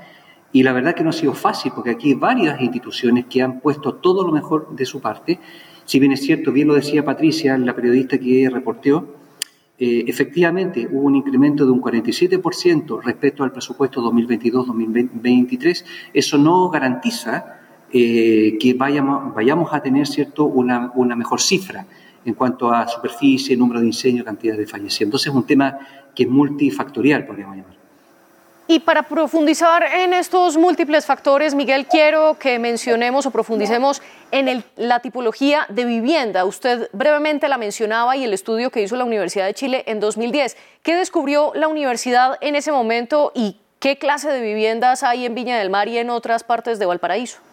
Y 0.52 0.62
la 0.62 0.72
verdad 0.72 0.94
que 0.94 1.04
no 1.04 1.10
ha 1.10 1.12
sido 1.12 1.34
fácil, 1.34 1.72
porque 1.74 1.90
aquí 1.90 2.08
hay 2.08 2.14
varias 2.14 2.60
instituciones 2.60 3.26
que 3.26 3.42
han 3.42 3.60
puesto 3.60 3.94
todo 3.94 4.24
lo 4.26 4.32
mejor 4.32 4.74
de 4.74 4.86
su 4.86 5.00
parte. 5.00 5.38
Si 5.84 5.98
bien 5.98 6.12
es 6.12 6.22
cierto, 6.22 6.52
bien 6.52 6.68
lo 6.68 6.74
decía 6.74 7.04
Patricia, 7.04 7.58
la 7.58 7.74
periodista 7.74 8.18
que 8.18 8.48
reporteó, 8.50 9.16
eh, 9.78 10.04
efectivamente 10.06 10.88
hubo 10.90 11.02
un 11.02 11.16
incremento 11.16 11.66
de 11.66 11.70
un 11.72 11.82
47% 11.82 13.02
respecto 13.02 13.44
al 13.44 13.52
presupuesto 13.52 14.00
2022-2023. 14.10 15.84
Eso 16.14 16.38
no 16.38 16.70
garantiza 16.70 17.60
eh, 17.93 18.57
que 18.61 18.75
vayamos, 18.75 19.35
vayamos 19.35 19.73
a 19.73 19.81
tener 19.81 20.07
cierto 20.07 20.45
una, 20.45 20.93
una 20.95 21.16
mejor 21.16 21.40
cifra 21.40 21.87
en 22.25 22.35
cuanto 22.35 22.73
a 22.73 22.88
superficie, 22.88 23.57
número 23.57 23.81
de 23.81 23.87
incendios, 23.87 24.25
cantidad 24.25 24.57
de 24.57 24.66
fallecidos. 24.66 25.02
Entonces 25.02 25.28
es 25.28 25.35
un 25.35 25.47
tema 25.47 25.78
que 26.14 26.25
es 26.25 26.28
multifactorial, 26.28 27.25
podríamos 27.25 27.57
llamar. 27.57 27.76
Y 28.69 28.81
para 28.81 29.05
profundizar 29.05 29.85
en 29.85 30.12
estos 30.12 30.57
múltiples 30.57 31.07
factores, 31.07 31.55
Miguel, 31.55 31.87
quiero 31.87 32.37
que 32.37 32.59
mencionemos 32.59 33.25
o 33.25 33.31
profundicemos 33.31 34.02
en 34.33 34.64
la 34.75 34.99
tipología 34.99 35.66
de 35.69 35.85
vivienda. 35.85 36.45
Usted 36.45 36.90
brevemente 36.93 37.49
la 37.49 37.59
mencionaba 37.59 38.16
y 38.16 38.25
el 38.25 38.33
estudio 38.33 38.71
que 38.71 38.83
hizo 38.83 38.97
la 38.97 39.05
Universidad 39.05 39.47
de 39.47 39.55
Chile 39.55 39.85
en 39.87 40.00
2010. 40.00 40.57
¿Qué 40.83 40.97
descubrió 40.97 41.52
la 41.55 41.69
universidad 41.69 42.38
en 42.40 42.57
ese 42.57 42.73
momento 42.73 43.31
y 43.37 43.61
qué 43.78 43.99
clase 43.99 44.31
de 44.31 44.40
viviendas 44.40 45.05
hay 45.05 45.26
en 45.26 45.37
Viña 45.37 45.57
del 45.59 45.71
Mar 45.71 45.87
y 45.87 45.99
en 45.99 46.11
otras 46.11 46.43
partes 46.43 46.81
de 46.81 46.87
Valparaíso? 46.87 47.45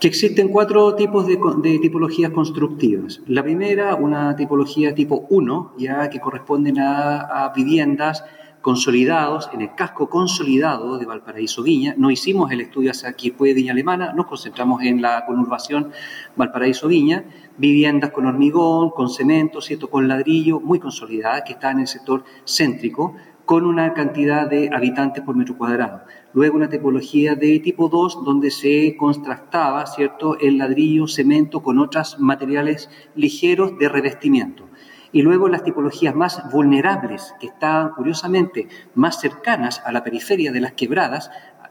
Que 0.00 0.08
existen 0.08 0.48
cuatro 0.48 0.94
tipos 0.94 1.26
de, 1.26 1.78
tipologías 1.80 2.30
constructivas. 2.30 3.20
La 3.26 3.42
primera, 3.42 3.94
una 3.94 4.34
tipología 4.36 4.94
tipo 4.94 5.26
1, 5.30 5.74
ya 5.78 6.08
que 6.08 6.20
corresponden 6.20 6.78
a 6.78 7.52
viviendas 7.54 8.24
consolidados, 8.66 9.48
en 9.52 9.60
el 9.60 9.76
casco 9.76 10.10
consolidado 10.10 10.98
de 10.98 11.06
Valparaíso 11.06 11.62
Viña. 11.62 11.94
No 11.96 12.10
hicimos 12.10 12.50
el 12.50 12.62
estudio 12.62 12.90
hacia 12.90 13.08
aquí 13.08 13.30
fue 13.30 13.54
Viña 13.54 13.70
Alemana, 13.70 14.12
nos 14.12 14.26
concentramos 14.26 14.82
en 14.82 15.00
la 15.00 15.24
conurbación 15.24 15.92
Valparaíso 16.34 16.88
Viña, 16.88 17.22
viviendas 17.58 18.10
con 18.10 18.26
hormigón, 18.26 18.90
con 18.90 19.08
cemento, 19.08 19.60
¿cierto? 19.60 19.88
con 19.88 20.08
ladrillo, 20.08 20.58
muy 20.58 20.80
consolidadas, 20.80 21.42
que 21.46 21.52
están 21.52 21.76
en 21.76 21.82
el 21.82 21.86
sector 21.86 22.24
céntrico, 22.44 23.14
con 23.44 23.64
una 23.64 23.94
cantidad 23.94 24.50
de 24.50 24.68
habitantes 24.74 25.22
por 25.22 25.36
metro 25.36 25.56
cuadrado. 25.56 26.02
Luego 26.36 26.56
una 26.56 26.68
tipología 26.68 27.34
de 27.34 27.60
tipo 27.60 27.88
2, 27.88 28.22
donde 28.22 28.50
se 28.50 28.94
contrastaba 28.98 29.86
¿cierto? 29.86 30.38
el 30.38 30.58
ladrillo, 30.58 31.08
cemento 31.08 31.62
con 31.62 31.78
otros 31.78 32.18
materiales 32.18 32.90
ligeros 33.14 33.78
de 33.78 33.88
revestimiento 33.88 34.68
y 35.12 35.22
luego 35.22 35.48
las 35.48 35.64
tipologías 35.64 36.14
más 36.14 36.42
vulnerables, 36.52 37.34
que 37.40 37.46
están 37.46 37.92
curiosamente 37.94 38.68
más 38.94 39.18
cercanas 39.18 39.80
a 39.86 39.92
la 39.92 40.04
periferia 40.04 40.52
de 40.52 40.60
las 40.60 40.72
quebradas, 40.72 41.30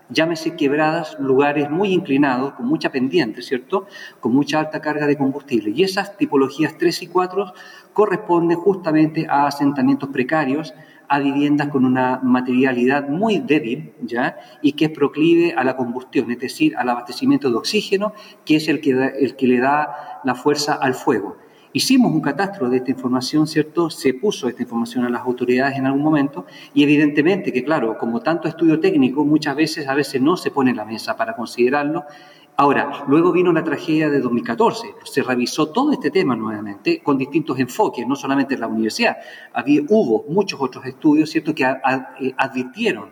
llámese 0.10 0.56
quebradas, 0.56 1.16
lugares 1.20 1.70
muy 1.70 1.94
inclinados, 1.94 2.54
con 2.54 2.66
mucha 2.66 2.92
pendiente, 2.92 3.44
¿cierto? 3.44 3.86
Con 4.20 4.34
mucha 4.34 4.60
alta 4.60 4.82
carga 4.82 5.06
de 5.06 5.16
combustible. 5.16 5.74
Y 5.76 5.84
esas 5.84 6.18
tipologías 6.18 6.76
3 6.76 7.04
y 7.04 7.08
4 7.08 7.54
corresponden 7.94 8.58
justamente 8.58 9.28
a 9.30 9.46
asentamientos 9.46 10.10
precarios, 10.10 10.74
a 11.08 11.20
viviendas 11.20 11.70
con 11.70 11.86
una 11.86 12.20
materialidad 12.24 13.08
muy 13.10 13.40
débil, 13.40 13.94
¿ya? 14.02 14.38
Y 14.62 14.74
que 14.74 14.86
es 14.86 14.92
proclive 14.92 15.54
a 15.56 15.64
la 15.64 15.76
combustión, 15.76 16.32
es 16.32 16.40
decir, 16.40 16.76
al 16.78 16.90
abastecimiento 16.90 17.50
de 17.50 17.56
oxígeno, 17.56 18.14
que 18.46 18.58
es 18.58 18.68
el 18.68 18.82
que, 18.82 18.92
el 18.92 19.36
que 19.36 19.48
le 19.48 19.60
da 19.60 20.22
la 20.24 20.36
fuerza 20.36 20.74
al 20.74 20.94
fuego. 20.94 21.38
Hicimos 21.76 22.14
un 22.14 22.22
catastro 22.22 22.70
de 22.70 22.78
esta 22.78 22.92
información, 22.92 23.48
¿cierto? 23.48 23.90
Se 23.90 24.14
puso 24.14 24.48
esta 24.48 24.62
información 24.62 25.04
a 25.04 25.10
las 25.10 25.24
autoridades 25.24 25.78
en 25.78 25.86
algún 25.86 26.04
momento 26.04 26.46
y 26.74 26.84
evidentemente 26.84 27.52
que, 27.52 27.66
claro, 27.66 27.98
como 27.98 28.22
tanto 28.22 28.48
estudio 28.48 28.80
técnico, 28.80 29.26
muchas 29.26 29.58
veces 29.58 29.86
a 29.90 29.94
veces 29.94 30.22
no 30.22 30.38
se 30.38 30.52
pone 30.52 30.72
en 30.72 30.78
la 30.78 30.86
mesa 30.86 31.18
para 31.18 31.36
considerarlo. 31.36 32.06
Ahora, 32.58 33.04
luego 33.08 33.34
vino 33.34 33.52
la 33.52 33.66
tragedia 33.66 34.10
de 34.10 34.22
2014. 34.22 34.96
Se 35.04 35.22
revisó 35.22 35.68
todo 35.68 35.92
este 35.92 36.10
tema 36.10 36.38
nuevamente 36.38 37.02
con 37.04 37.18
distintos 37.18 37.60
enfoques, 37.60 38.08
no 38.08 38.16
solamente 38.16 38.54
en 38.54 38.62
la 38.62 38.68
universidad. 38.68 39.18
Había, 39.54 39.82
hubo 39.90 40.24
muchos 40.30 40.62
otros 40.62 40.86
estudios, 40.86 41.30
¿cierto?, 41.30 41.54
que 41.54 41.64
eh, 41.64 42.34
advirtieron 42.38 43.10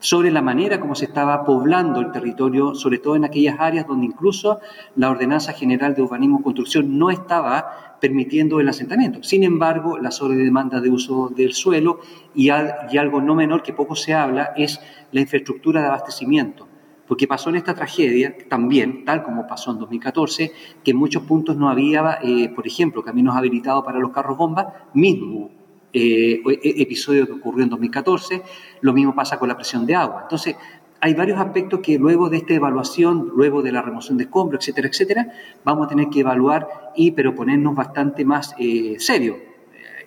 sobre 0.00 0.30
la 0.30 0.42
manera 0.42 0.80
como 0.80 0.94
se 0.94 1.04
estaba 1.04 1.44
poblando 1.44 2.00
el 2.00 2.10
territorio, 2.10 2.74
sobre 2.74 2.98
todo 2.98 3.16
en 3.16 3.24
aquellas 3.24 3.60
áreas 3.60 3.86
donde 3.86 4.06
incluso 4.06 4.58
la 4.96 5.10
Ordenanza 5.10 5.52
General 5.52 5.94
de 5.94 6.02
Urbanismo 6.02 6.40
y 6.40 6.42
Construcción 6.42 6.98
no 6.98 7.10
estaba 7.10 7.98
permitiendo 8.00 8.58
el 8.60 8.68
asentamiento. 8.68 9.22
Sin 9.22 9.44
embargo, 9.44 9.98
la 9.98 10.10
sobredemanda 10.10 10.80
de 10.80 10.90
uso 10.90 11.28
del 11.28 11.52
suelo 11.52 12.00
y, 12.34 12.48
algo 12.48 13.20
no 13.20 13.34
menor 13.34 13.62
que 13.62 13.74
poco 13.74 13.94
se 13.94 14.14
habla 14.14 14.52
es 14.56 14.80
la 15.12 15.20
infraestructura 15.20 15.82
de 15.82 15.88
abastecimiento. 15.88 16.69
Porque 17.10 17.26
pasó 17.26 17.50
en 17.50 17.56
esta 17.56 17.74
tragedia 17.74 18.36
también, 18.48 19.04
tal 19.04 19.24
como 19.24 19.44
pasó 19.44 19.72
en 19.72 19.80
2014, 19.80 20.52
que 20.84 20.92
en 20.92 20.96
muchos 20.96 21.24
puntos 21.24 21.56
no 21.56 21.68
había, 21.68 22.20
eh, 22.22 22.50
por 22.50 22.68
ejemplo, 22.68 23.02
caminos 23.02 23.34
habilitados 23.36 23.84
para 23.84 23.98
los 23.98 24.12
carros 24.12 24.38
bomba, 24.38 24.86
mismo 24.94 25.50
eh, 25.92 26.40
e, 26.46 26.82
episodio 26.82 27.26
que 27.26 27.32
ocurrió 27.32 27.64
en 27.64 27.70
2014, 27.70 28.42
lo 28.82 28.92
mismo 28.92 29.12
pasa 29.12 29.40
con 29.40 29.48
la 29.48 29.56
presión 29.56 29.84
de 29.86 29.96
agua. 29.96 30.20
Entonces, 30.22 30.54
hay 31.00 31.14
varios 31.14 31.40
aspectos 31.40 31.80
que 31.80 31.98
luego 31.98 32.30
de 32.30 32.36
esta 32.36 32.54
evaluación, 32.54 33.32
luego 33.34 33.60
de 33.60 33.72
la 33.72 33.82
remoción 33.82 34.16
de 34.16 34.22
escombros, 34.22 34.62
etcétera, 34.62 34.86
etcétera, 34.86 35.32
vamos 35.64 35.86
a 35.86 35.88
tener 35.88 36.10
que 36.10 36.20
evaluar 36.20 36.92
y 36.94 37.10
pero 37.10 37.34
ponernos 37.34 37.74
bastante 37.74 38.24
más 38.24 38.54
eh, 38.56 38.94
serio. 39.00 39.36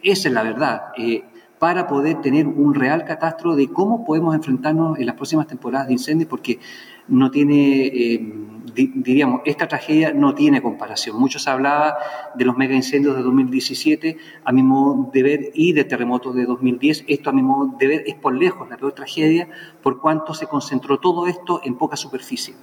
Esa 0.01 0.29
es 0.29 0.33
la 0.33 0.43
verdad. 0.43 0.83
Eh, 0.97 1.25
para 1.63 1.87
poder 1.87 2.19
tener 2.19 2.45
un 2.45 2.75
real 2.75 3.05
catastro 3.05 3.55
de 3.55 3.69
cómo 3.69 4.03
podemos 4.03 4.35
enfrentarnos 4.35 4.99
en 4.99 5.05
las 5.05 5.15
próximas 5.15 5.47
temporadas 5.47 5.87
de 5.87 5.93
incendios, 5.93 6.29
porque 6.29 6.59
no 7.07 7.31
tiene, 7.31 7.87
eh, 7.87 8.33
diríamos, 8.73 9.41
esta 9.45 9.67
tragedia 9.67 10.13
no 10.13 10.33
tiene 10.33 10.61
comparación. 10.61 11.19
Mucho 11.19 11.39
se 11.39 11.49
hablaba 11.49 11.97
de 12.35 12.45
los 12.45 12.57
mega 12.57 12.75
incendios 12.75 13.15
de 13.15 13.23
2017, 13.23 14.17
a 14.43 14.51
mi 14.51 14.63
modo 14.63 15.09
de 15.11 15.23
ver, 15.23 15.51
y 15.53 15.73
de 15.73 15.83
terremotos 15.83 16.35
de 16.35 16.45
2010. 16.45 17.05
Esto, 17.07 17.29
a 17.29 17.33
mi 17.33 17.41
modo 17.41 17.75
de 17.77 17.87
ver, 17.87 18.03
es 18.07 18.15
por 18.15 18.35
lejos 18.35 18.69
la 18.69 18.77
peor 18.77 18.93
tragedia, 18.93 19.49
por 19.81 19.99
cuanto 19.99 20.33
se 20.33 20.47
concentró 20.47 20.99
todo 20.99 21.27
esto 21.27 21.61
en 21.63 21.75
poca 21.75 21.97
superficie. 21.97 22.55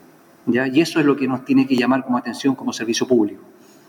¿ya? 0.46 0.66
Y 0.66 0.80
eso 0.80 1.00
es 1.00 1.06
lo 1.06 1.16
que 1.16 1.28
nos 1.28 1.44
tiene 1.44 1.66
que 1.66 1.76
llamar 1.76 2.04
como 2.04 2.18
atención 2.18 2.54
como 2.54 2.72
servicio 2.72 3.06
público. 3.06 3.42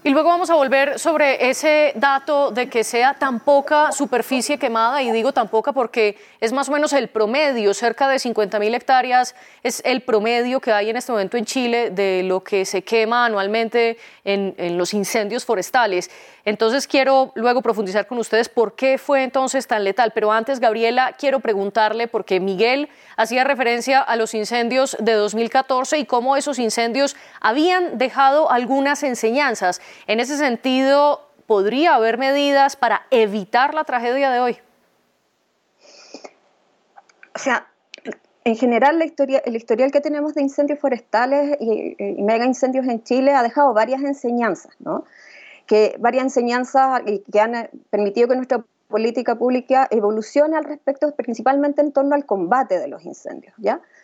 Y 0.04 0.10
luego 0.10 0.30
vamos 0.30 0.50
a 0.50 0.56
volver 0.56 0.98
sobre 0.98 1.52
ese 1.52 1.94
dato 1.96 2.50
de 2.50 2.68
que 2.70 2.84
sea 2.84 3.14
tan 3.14 3.40
poca 3.40 3.92
superficie 3.92 4.58
quemada, 4.58 5.04
y 5.04 5.12
digo 5.12 5.32
tan 5.32 5.48
poca 5.48 5.74
porque 5.74 6.18
es 6.40 6.52
más 6.54 6.70
o 6.70 6.72
menos 6.72 6.92
el 6.94 7.08
promedio, 7.08 7.72
cerca 7.76 8.08
de 8.08 8.18
50 8.18 8.58
mil 8.58 8.74
hectáreas 8.74 9.36
es 9.62 9.80
el 9.86 10.02
promedio 10.02 10.60
que 10.60 10.72
hay 10.72 10.90
en 10.90 10.98
este 10.98 11.12
momento 11.12 11.38
en 11.38 11.46
Chile 11.46 11.92
de 11.92 12.24
lo 12.24 12.44
que 12.44 12.66
se 12.66 12.82
quema 12.82 13.28
anualmente 13.28 14.00
en, 14.24 14.56
en 14.58 14.76
los 14.76 14.96
incendios 14.96 15.46
forestales. 15.46 16.10
Entonces 16.46 16.88
quiero 16.88 17.32
luego 17.36 17.62
profundizar 17.62 18.08
con 18.08 18.18
ustedes 18.18 18.50
por 18.50 18.74
qué 18.74 18.98
fue 18.98 19.24
entonces 19.24 19.68
tan 19.68 19.84
letal. 19.84 20.12
Pero 20.14 20.32
antes, 20.32 20.60
Gabriela, 20.60 21.16
quiero 21.18 21.40
preguntarle, 21.40 22.08
porque 22.08 22.40
Miguel 22.40 22.90
hacía 23.16 23.44
referencia 23.44 24.02
a 24.02 24.16
los 24.16 24.34
incendios 24.34 24.98
de 25.00 25.14
2014 25.14 26.00
y 26.00 26.06
cómo 26.06 26.36
esos 26.38 26.58
incendios 26.58 27.16
habían 27.40 28.00
dejado 28.00 28.50
algunas 28.50 29.04
enseñanzas. 29.04 29.82
En 30.08 30.20
ese 30.20 30.38
sentido, 30.38 31.28
¿podría 31.48 31.96
haber 31.96 32.18
medidas 32.18 32.76
para 32.76 33.04
evitar 33.12 33.74
la 33.74 33.84
tragedia 33.84 34.32
de 34.32 34.40
hoy? 34.40 34.58
O 37.36 37.40
sea, 37.40 37.68
en 38.44 38.56
general, 38.56 39.02
el 39.02 39.56
historial 39.56 39.92
que 39.92 40.02
tenemos 40.02 40.34
de 40.34 40.42
incendios 40.42 40.80
forestales 40.80 41.58
y, 41.60 41.96
y, 41.98 42.22
mega 42.24 42.46
incendios 42.46 42.88
en 42.88 43.04
Chile 43.04 43.34
ha 43.34 43.44
dejado 43.44 43.74
varias 43.74 44.02
enseñanzas, 44.02 44.74
¿no? 44.80 45.06
que 45.72 45.96
varias 46.00 46.24
enseñanzas 46.24 47.02
que 47.32 47.40
han 47.40 47.56
eh, 47.56 47.70
permitido 47.90 48.28
que 48.28 48.36
nuestra 48.36 48.66
política 48.92 49.36
pública 49.36 49.88
evolucione 49.90 50.58
al 50.58 50.66
respecto, 50.66 51.12
principalmente 51.16 51.82
en 51.82 51.92
torno 51.92 52.14
al 52.14 52.26
combate 52.26 52.78
de 52.78 52.88
los 52.88 53.04
incendios. 53.04 53.56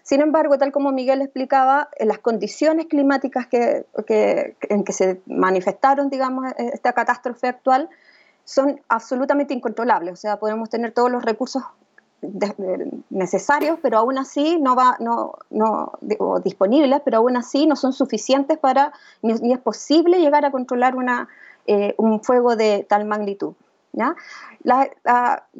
Sin 0.01 0.21
embargo, 0.21 0.57
tal 0.57 0.71
como 0.71 0.91
Miguel 0.91 1.21
explicaba, 1.21 1.89
las 1.99 2.19
condiciones 2.19 2.87
climáticas 2.87 3.47
en 3.51 4.83
que 4.83 4.93
se 4.93 5.21
manifestaron, 5.27 6.09
digamos, 6.09 6.51
e, 6.57 6.71
esta 6.73 6.93
catástrofe 6.93 7.47
actual, 7.47 7.89
son 8.45 8.81
absolutamente 8.87 9.53
incontrolables. 9.53 10.13
O 10.13 10.15
sea, 10.15 10.37
podemos 10.37 10.69
tener 10.69 10.93
todos 10.93 11.11
los 11.11 11.23
recursos 11.23 11.63
necesarios, 13.09 13.77
pero 13.81 13.99
aún 13.99 14.17
así 14.17 14.57
no 14.59 14.75
va, 14.75 14.97
no, 14.99 15.33
disponibles, 16.43 17.01
pero 17.05 17.17
aún 17.17 17.37
así 17.37 17.67
no 17.67 17.75
son 17.75 17.93
suficientes 17.93 18.57
para, 18.57 18.93
ni, 19.21 19.53
es 19.53 19.59
posible 19.59 20.19
llegar 20.19 20.45
a 20.45 20.51
controlar 20.51 20.95
eh, 21.67 21.93
un 21.97 22.23
fuego 22.23 22.55
de 22.55 22.85
tal 22.89 23.05
magnitud. 23.05 23.53
¿Ya? 23.93 24.15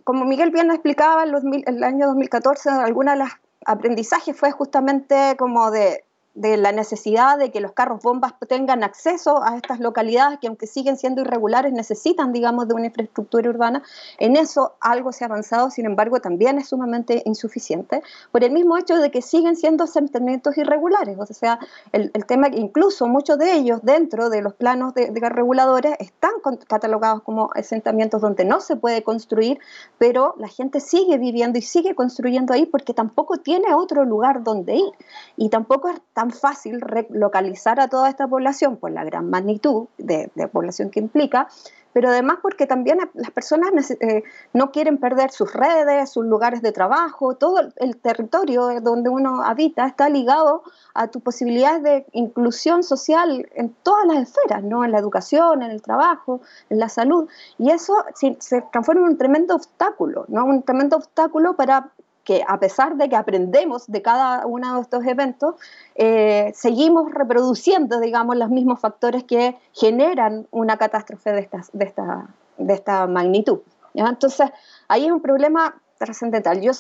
como 0.04 0.26
Miguel 0.26 0.52
bien 0.52 0.72
explicaba, 0.72 1.24
en 1.24 1.64
el 1.66 1.84
año 1.84 2.08
2014, 2.08 2.70
alguna 2.70 3.14
de 3.14 3.20
las 3.20 3.32
aprendizajes 3.66 4.38
fue 4.38 4.52
justamente 4.52 5.36
como 5.38 5.72
de 5.72 6.07
de 6.38 6.56
la 6.56 6.72
necesidad 6.72 7.40
de 7.40 7.50
que 7.50 7.60
los 7.62 7.72
carros 7.72 8.02
bombas 8.04 8.34
tengan 8.48 8.84
acceso 8.84 9.44
a 9.44 9.58
estas 9.58 9.80
localidades 9.80 10.38
que 10.40 10.48
aunque 10.48 10.68
siguen 10.68 10.96
siendo 10.96 11.22
irregulares 11.22 11.74
necesitan, 11.74 12.32
digamos, 12.32 12.68
de 12.68 12.76
una 12.76 12.86
infraestructura 12.86 13.50
urbana. 13.50 13.82
En 14.20 14.38
eso 14.38 14.76
algo 14.80 15.12
se 15.12 15.24
ha 15.24 15.28
avanzado, 15.28 15.72
sin 15.72 15.88
embargo, 15.88 16.20
también 16.20 16.60
es 16.60 16.70
sumamente 16.70 17.24
insuficiente 17.26 18.04
por 18.32 18.44
el 18.44 18.52
mismo 18.52 18.78
hecho 18.78 18.98
de 18.98 19.10
que 19.10 19.24
siguen 19.24 19.56
siendo 19.56 19.86
asentamientos 19.86 20.56
irregulares. 20.60 21.18
O 21.20 21.26
sea, 21.26 21.60
el, 21.92 22.12
tema 22.28 22.52
que 22.52 22.60
incluso 22.60 23.08
muchos 23.08 23.40
de 23.40 23.54
ellos 23.54 23.80
dentro 23.82 24.30
de 24.30 24.44
los 24.44 24.54
planos 24.54 24.94
de, 24.94 25.10
de 25.10 25.30
reguladores 25.30 25.96
están 26.00 26.34
catalogados 26.68 27.24
como 27.24 27.50
asentamientos 27.56 28.22
donde 28.22 28.46
no 28.46 28.60
se 28.60 28.76
puede 28.76 29.02
construir, 29.02 29.60
pero 29.98 30.36
la 30.38 30.50
gente 30.50 30.82
sigue 30.82 31.18
viviendo 31.18 31.58
y 31.58 31.64
sigue 31.64 31.96
construyendo 31.96 32.54
ahí 32.54 32.68
porque 32.68 32.94
tampoco 32.94 33.38
tiene 33.38 33.74
otro 33.74 34.06
lugar 34.06 34.44
donde 34.44 34.76
ir 34.76 34.92
y 35.36 35.50
tampoco 35.50 35.90
es 35.90 36.00
tan 36.28 36.32
fácil 36.32 36.82
relocalizar 36.82 37.80
a 37.80 37.88
toda 37.88 38.10
esta 38.10 38.28
población 38.28 38.78
por 38.78 38.92
la 38.92 39.04
gran 39.04 39.30
magnitud 39.30 39.88
de, 39.98 40.30
población 40.52 40.90
que 40.90 41.00
implica, 41.00 41.48
pero 41.94 42.10
además 42.10 42.40
porque 42.42 42.68
también 42.68 43.00
las 43.14 43.32
personas 43.32 43.92
eh, 43.92 44.24
no 44.54 44.72
quieren 44.72 44.98
perder 44.98 45.32
sus 45.32 45.54
redes, 45.54 46.12
sus 46.12 46.26
lugares 46.26 46.62
de 46.62 46.72
trabajo, 46.72 47.36
todo 47.36 47.60
el 47.78 47.98
territorio 47.98 48.82
donde 48.82 49.10
uno 49.10 49.42
habita 49.42 49.88
está 49.88 50.10
ligado 50.10 50.64
a 50.94 51.08
tus 51.08 51.22
posibilidades 51.22 51.82
de 51.84 52.06
inclusión 52.12 52.84
social 52.84 53.50
en 53.56 53.74
todas 53.84 54.06
las 54.06 54.18
esferas, 54.30 54.64
¿no? 54.64 54.84
en 54.84 54.92
la 54.92 55.00
educación, 55.00 55.64
en 55.64 55.72
el 55.72 55.82
trabajo, 55.82 56.42
en 56.70 56.80
la 56.80 56.90
salud, 56.90 57.28
y 57.58 57.72
eso 57.72 57.94
se, 58.16 58.36
se 58.40 58.62
transforma 58.72 59.02
en 59.02 59.14
un 59.14 59.18
tremendo 59.18 59.56
obstáculo, 59.56 60.26
¿no? 60.28 60.46
un 60.46 60.62
tremendo 60.64 60.98
obstáculo 60.98 61.56
para 61.56 61.92
que 62.28 62.44
a 62.46 62.60
pesar 62.60 62.98
de 62.98 63.08
que 63.08 63.16
aprendemos 63.16 63.88
de 63.88 64.02
cada 64.02 64.46
uno 64.46 64.76
de 64.76 64.82
estos 64.82 65.06
eventos, 65.06 65.56
eh, 65.96 66.52
seguimos 66.54 67.10
reproduciendo, 67.14 68.02
digamos, 68.02 68.36
los 68.36 68.50
mismos 68.50 68.82
factores 68.82 69.24
que 69.24 69.56
generan 69.72 70.46
una 70.52 70.76
catástrofe 70.76 71.32
de, 71.32 71.50
de, 71.72 71.86
esta, 71.86 72.28
de 72.58 72.74
esta 72.74 73.08
magnitud. 73.08 73.60
Entonces, 73.94 74.50
ahí 74.90 75.06
es 75.06 75.12
un 75.14 75.22
problema 75.22 75.82
trascendental. 75.98 76.60
Yo, 76.60 76.74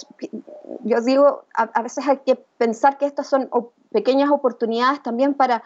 yo 0.83 0.99
digo, 0.99 1.45
a, 1.53 1.81
veces 1.81 2.05
hay 2.05 2.17
que 2.25 2.35
pensar 2.35 2.97
que 2.97 3.05
estas 3.05 3.27
son 3.27 3.49
pequeñas 3.93 4.29
oportunidades 4.29 5.01
también 5.01 5.33
para 5.33 5.63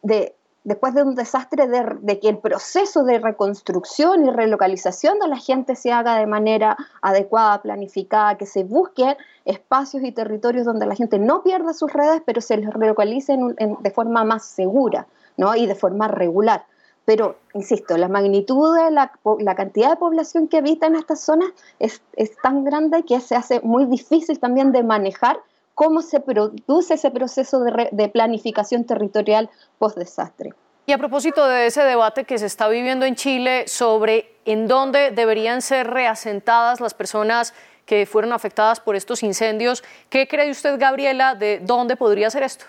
de, 0.00 0.34
después 0.64 0.94
de 0.94 1.02
un 1.02 1.14
desastre 1.14 1.68
de, 1.68 2.18
que 2.18 2.28
el 2.28 2.38
proceso 2.38 3.04
de 3.04 3.18
reconstrucción 3.18 4.26
y 4.26 4.30
relocalización 4.30 5.18
de 5.18 5.28
la 5.28 5.36
gente 5.36 5.76
se 5.76 5.92
haga 5.92 6.16
de 6.16 6.26
manera 6.26 6.76
adecuada, 7.02 7.62
planificada, 7.62 8.36
que 8.36 8.46
se 8.46 8.64
busquen 8.64 9.16
espacios 9.44 10.02
y 10.02 10.12
territorios 10.12 10.64
donde 10.64 10.86
la 10.86 10.96
gente 10.96 11.18
no 11.18 11.42
pierda 11.42 11.74
sus 11.74 11.92
redes, 11.92 12.22
pero 12.24 12.40
se 12.40 12.56
les 12.56 12.70
relocalice 12.72 13.36
de 13.36 13.90
forma 13.90 14.24
más 14.24 14.46
segura 14.46 15.06
¿no? 15.36 15.54
y 15.54 15.66
de 15.66 15.74
forma 15.74 16.08
regular. 16.08 16.64
Pero, 17.04 17.36
insisto, 17.52 17.98
la 17.98 18.08
magnitud 18.08 18.74
de 18.76 18.90
la, 18.90 19.12
cantidad 19.54 19.90
de 19.90 19.96
población 19.96 20.48
que 20.48 20.56
habita 20.56 20.86
en 20.86 20.94
estas 20.96 21.20
zonas 21.20 21.50
es, 21.78 22.00
tan 22.42 22.64
grande 22.64 23.02
que 23.04 23.20
se 23.20 23.36
hace 23.36 23.60
muy 23.60 23.84
difícil 23.84 24.38
también 24.38 24.72
de 24.72 24.82
manejar 24.82 25.38
cómo 25.74 26.02
se 26.02 26.20
produce 26.20 26.94
ese 26.94 27.10
proceso 27.10 27.60
de, 27.62 28.08
planificación 28.08 28.84
territorial 28.84 29.50
post-desastre. 29.78 30.54
Y 30.86 30.92
a 30.92 30.98
propósito 30.98 31.46
de 31.46 31.66
ese 31.66 31.82
debate 31.82 32.24
que 32.24 32.38
se 32.38 32.46
está 32.46 32.68
viviendo 32.68 33.06
en 33.06 33.14
Chile 33.14 33.64
sobre 33.66 34.36
en 34.44 34.68
dónde 34.68 35.10
deberían 35.10 35.62
ser 35.62 35.88
reasentadas 35.88 36.80
las 36.80 36.94
personas 36.94 37.54
que 37.86 38.06
fueron 38.06 38.32
afectadas 38.32 38.80
por 38.80 38.96
estos 38.96 39.22
incendios, 39.22 39.82
¿qué 40.08 40.26
cree 40.28 40.50
usted, 40.50 40.78
Gabriela, 40.78 41.34
de 41.34 41.60
dónde 41.62 41.96
podría 41.96 42.30
ser 42.30 42.42
esto? 42.42 42.64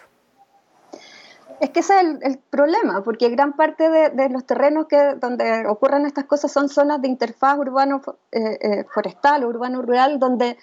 Es 1.62 1.70
que 1.70 1.80
ese 1.80 1.94
es 2.00 2.22
el, 2.22 2.38
problema, 2.50 3.02
porque 3.04 3.30
gran 3.30 3.54
parte 3.54 3.90
de, 3.90 4.30
los 4.30 4.46
terrenos 4.46 4.88
que, 4.88 5.16
donde 5.16 5.66
ocurren 5.68 6.06
estas 6.06 6.26
cosas 6.26 6.52
son 6.52 6.68
zonas 6.68 7.02
de 7.02 7.08
interfaz 7.08 7.58
urbano-forestal 7.58 9.42
eh, 9.42 9.44
eh, 9.44 9.46
o 9.46 9.48
urbano-rural, 9.48 10.20
donde 10.20 10.58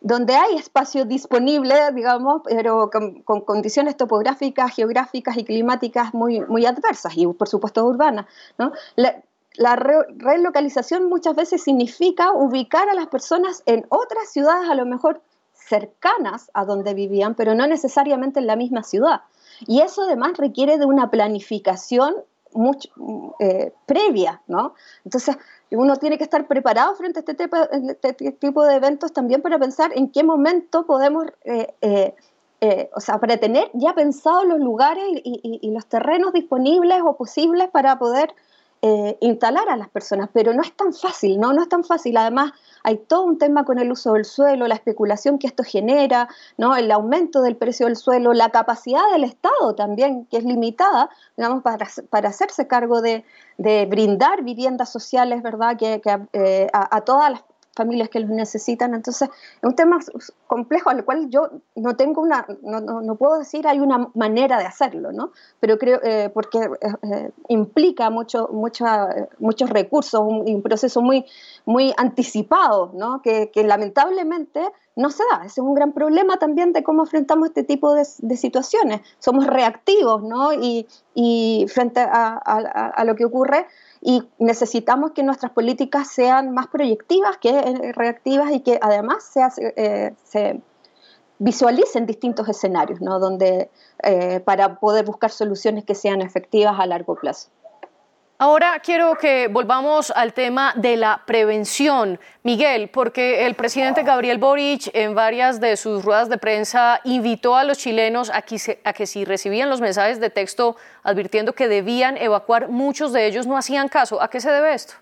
donde 0.00 0.34
hay 0.34 0.56
espacio 0.56 1.04
disponible, 1.04 1.74
digamos, 1.94 2.42
pero 2.44 2.90
con, 2.90 3.22
condiciones 3.42 3.96
topográficas, 3.96 4.74
geográficas 4.74 5.36
y 5.36 5.44
climáticas 5.44 6.14
muy, 6.14 6.40
muy 6.40 6.66
adversas 6.66 7.16
y, 7.16 7.26
por 7.26 7.48
supuesto, 7.48 7.84
urbanas. 7.84 8.26
La, 9.56 9.76
relocalización 9.76 11.08
muchas 11.08 11.34
veces 11.34 11.62
significa 11.62 12.32
ubicar 12.32 12.90
a 12.90 12.94
las 12.94 13.06
personas 13.06 13.62
en 13.64 13.86
otras 13.88 14.30
ciudades, 14.30 14.68
a 14.68 14.74
lo 14.74 14.84
mejor 14.84 15.22
cercanas 15.54 16.50
a 16.52 16.66
donde 16.66 16.92
vivían, 16.92 17.34
pero 17.34 17.54
no 17.54 17.66
necesariamente 17.66 18.38
en 18.40 18.46
la 18.46 18.56
misma 18.56 18.82
ciudad. 18.82 19.22
Y 19.60 19.80
eso 19.80 20.02
además 20.02 20.36
requiere 20.36 20.76
de 20.76 20.84
una 20.84 21.10
planificación 21.10 22.14
mucho, 22.56 22.88
eh, 23.40 23.72
previa, 23.86 24.42
¿no? 24.46 24.74
Entonces, 25.04 25.36
uno 25.70 25.96
tiene 25.96 26.18
que 26.18 26.24
estar 26.24 26.46
preparado 26.46 26.94
frente 26.94 27.18
a 27.18 27.20
este 27.20 27.34
tipo, 27.34 27.56
este 28.02 28.32
tipo 28.32 28.64
de 28.64 28.76
eventos 28.76 29.12
también 29.12 29.42
para 29.42 29.58
pensar 29.58 29.90
en 29.94 30.10
qué 30.10 30.22
momento 30.22 30.86
podemos, 30.86 31.26
eh, 31.44 31.74
eh, 31.80 32.14
eh, 32.60 32.90
o 32.94 33.00
sea, 33.00 33.18
para 33.18 33.36
tener 33.36 33.70
ya 33.74 33.94
pensados 33.94 34.46
los 34.46 34.60
lugares 34.60 35.04
y, 35.24 35.70
los 35.70 35.86
terrenos 35.86 36.32
disponibles 36.32 37.00
o 37.04 37.16
posibles 37.16 37.68
para 37.70 37.98
poder 37.98 38.34
eh, 38.88 39.18
instalar 39.20 39.68
a 39.68 39.76
las 39.76 39.88
personas, 39.88 40.30
pero 40.32 40.52
no 40.52 40.62
es 40.62 40.72
tan 40.76 40.92
fácil, 40.92 41.40
¿no? 41.40 41.52
No 41.52 41.62
es 41.62 41.68
tan 41.68 41.82
fácil. 41.82 42.16
Además, 42.16 42.52
hay 42.84 42.98
todo 42.98 43.24
un 43.24 43.36
tema 43.36 43.64
con 43.64 43.80
el 43.80 43.90
uso 43.90 44.12
del 44.12 44.24
suelo, 44.24 44.68
la 44.68 44.76
especulación 44.76 45.38
que 45.38 45.48
esto 45.48 45.64
genera, 45.64 46.28
¿no? 46.56 46.76
El 46.76 46.90
aumento 46.92 47.42
del 47.42 47.56
precio 47.56 47.86
del 47.86 47.96
suelo, 47.96 48.32
la 48.32 48.50
capacidad 48.50 49.10
del 49.12 49.24
Estado 49.24 49.74
también, 49.74 50.26
que 50.26 50.36
es 50.36 50.44
limitada, 50.44 51.10
digamos, 51.36 51.62
para, 51.62 51.88
para 52.10 52.28
hacerse 52.28 52.68
cargo 52.68 53.00
de, 53.00 53.24
de 53.58 53.86
brindar 53.86 54.44
viviendas 54.44 54.92
sociales, 54.92 55.42
¿verdad? 55.42 55.76
Que, 55.76 56.00
eh, 56.32 56.68
a, 56.72 56.96
a 56.96 57.00
todas 57.00 57.30
las 57.30 57.42
familias 57.76 58.08
que 58.08 58.18
los 58.20 58.30
necesitan. 58.30 58.94
Entonces, 58.94 59.28
es 59.28 59.62
un 59.62 59.76
tema 59.76 59.98
complejo 60.46 60.90
al 60.90 61.04
cual 61.04 61.28
yo 61.28 61.50
no 61.76 61.94
tengo 61.94 62.22
una, 62.22 62.46
no, 62.62 62.80
no, 62.80 63.14
puedo 63.16 63.38
decir 63.38 63.68
hay 63.68 63.78
una 63.78 64.08
manera 64.14 64.58
de 64.58 64.64
hacerlo, 64.64 65.12
¿no? 65.12 65.30
Pero 65.60 65.78
creo, 65.78 66.00
eh, 66.02 66.30
porque 66.32 66.58
eh, 66.58 66.88
eh, 67.02 67.30
implica 67.48 68.10
mucho, 68.10 68.48
mucho, 68.50 68.86
muchos 69.38 69.70
recursos, 69.70 70.20
un, 70.20 70.62
proceso 70.62 71.02
muy, 71.02 71.26
muy 71.66 71.92
anticipado, 71.96 72.90
¿no? 72.94 73.20
Que, 73.22 73.50
lamentablemente 73.66 74.60
no 74.94 75.10
se 75.10 75.22
da. 75.30 75.38
Ese 75.38 75.60
es 75.60 75.66
un 75.66 75.74
gran 75.74 75.92
problema 75.92 76.38
también 76.38 76.72
de 76.72 76.82
cómo 76.82 77.02
enfrentamos 77.02 77.48
este 77.48 77.64
tipo 77.64 77.94
de, 77.94 78.04
situaciones. 78.36 79.00
Somos 79.18 79.46
reactivos, 79.46 80.22
¿no? 80.22 80.52
Y, 80.54 80.86
y 81.14 81.66
frente 81.68 82.00
a 82.00 83.02
lo 83.04 83.16
que 83.16 83.24
ocurre, 83.24 83.66
y 84.08 84.22
necesitamos 84.38 85.10
que 85.10 85.24
nuestras 85.24 85.50
políticas 85.50 86.06
sean 86.06 86.54
más 86.54 86.68
proyectivas 86.68 87.38
que 87.38 87.50
eh, 87.50 87.92
reactivas 87.92 88.52
y 88.52 88.60
que 88.60 88.78
además 88.80 89.24
se, 89.24 89.40
eh, 89.76 90.14
se 90.22 90.60
visualicen 91.40 92.06
distintos 92.06 92.48
escenarios, 92.48 93.00
¿no? 93.00 93.18
Donde, 93.18 93.68
eh, 94.04 94.38
para 94.38 94.78
poder 94.78 95.04
buscar 95.04 95.32
soluciones 95.32 95.84
que 95.84 95.96
sean 95.96 96.22
efectivas 96.22 96.78
a 96.78 96.86
largo 96.86 97.16
plazo. 97.16 97.48
Ahora 98.38 98.82
quiero 98.84 99.14
que 99.14 99.48
volvamos 99.48 100.10
al 100.10 100.34
tema 100.34 100.74
de 100.76 100.98
la 100.98 101.22
prevención, 101.26 102.20
Miguel, 102.42 102.90
porque 102.92 103.46
el 103.46 103.54
presidente 103.54 104.02
Gabriel 104.02 104.36
Boric 104.36 104.90
en 104.92 105.14
varias 105.14 105.58
de 105.58 105.74
sus 105.78 106.04
ruedas 106.04 106.28
de 106.28 106.36
prensa 106.36 107.00
invitó 107.04 107.56
a 107.56 107.64
los 107.64 107.78
chilenos 107.78 108.30
a 108.30 108.42
que, 108.42 109.06
si 109.06 109.24
recibían 109.24 109.70
los 109.70 109.80
mensajes 109.80 110.20
de 110.20 110.28
texto 110.28 110.76
advirtiendo 111.02 111.54
que 111.54 111.66
debían 111.66 112.18
evacuar, 112.18 112.68
muchos 112.68 113.14
de 113.14 113.26
ellos 113.26 113.46
no 113.46 113.56
hacían 113.56 113.88
caso. 113.88 114.20
¿A 114.20 114.28
qué 114.28 114.38
se 114.38 114.50
debe 114.50 114.74
esto? 114.74 114.92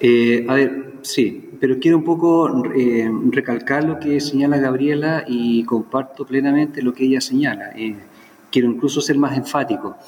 Eh, 0.00 0.46
a 0.48 0.54
ver, 0.54 0.94
sí, 1.02 1.50
pero 1.60 1.78
quiero 1.78 1.98
un 1.98 2.04
poco 2.04 2.64
eh, 2.74 3.10
recalcar 3.28 3.84
lo 3.84 4.00
que 4.00 4.18
señala 4.18 4.56
Gabriela 4.56 5.24
y 5.26 5.62
comparto 5.64 6.24
plenamente 6.24 6.80
lo 6.80 6.94
que 6.94 7.04
ella 7.04 7.20
señala. 7.20 7.72
Eh, 7.76 7.96
quiero 8.50 8.68
incluso 8.68 9.02
ser 9.02 9.18
más 9.18 9.36
enfático. 9.36 9.98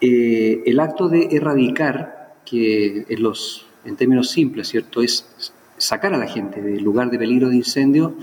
Eh, 0.00 0.62
el 0.66 0.80
acto 0.80 1.08
de 1.08 1.28
erradicar, 1.30 2.34
que 2.44 3.06
en, 3.08 3.22
los, 3.22 3.66
en 3.84 3.96
términos 3.96 4.30
simples, 4.30 4.68
¿cierto?, 4.68 5.02
es 5.02 5.52
sacar 5.78 6.14
a 6.14 6.18
la 6.18 6.26
gente 6.26 6.60
del 6.60 6.82
lugar 6.82 7.10
de 7.10 7.18
peligro 7.18 7.48
de 7.48 7.56
incendio, 7.56 8.14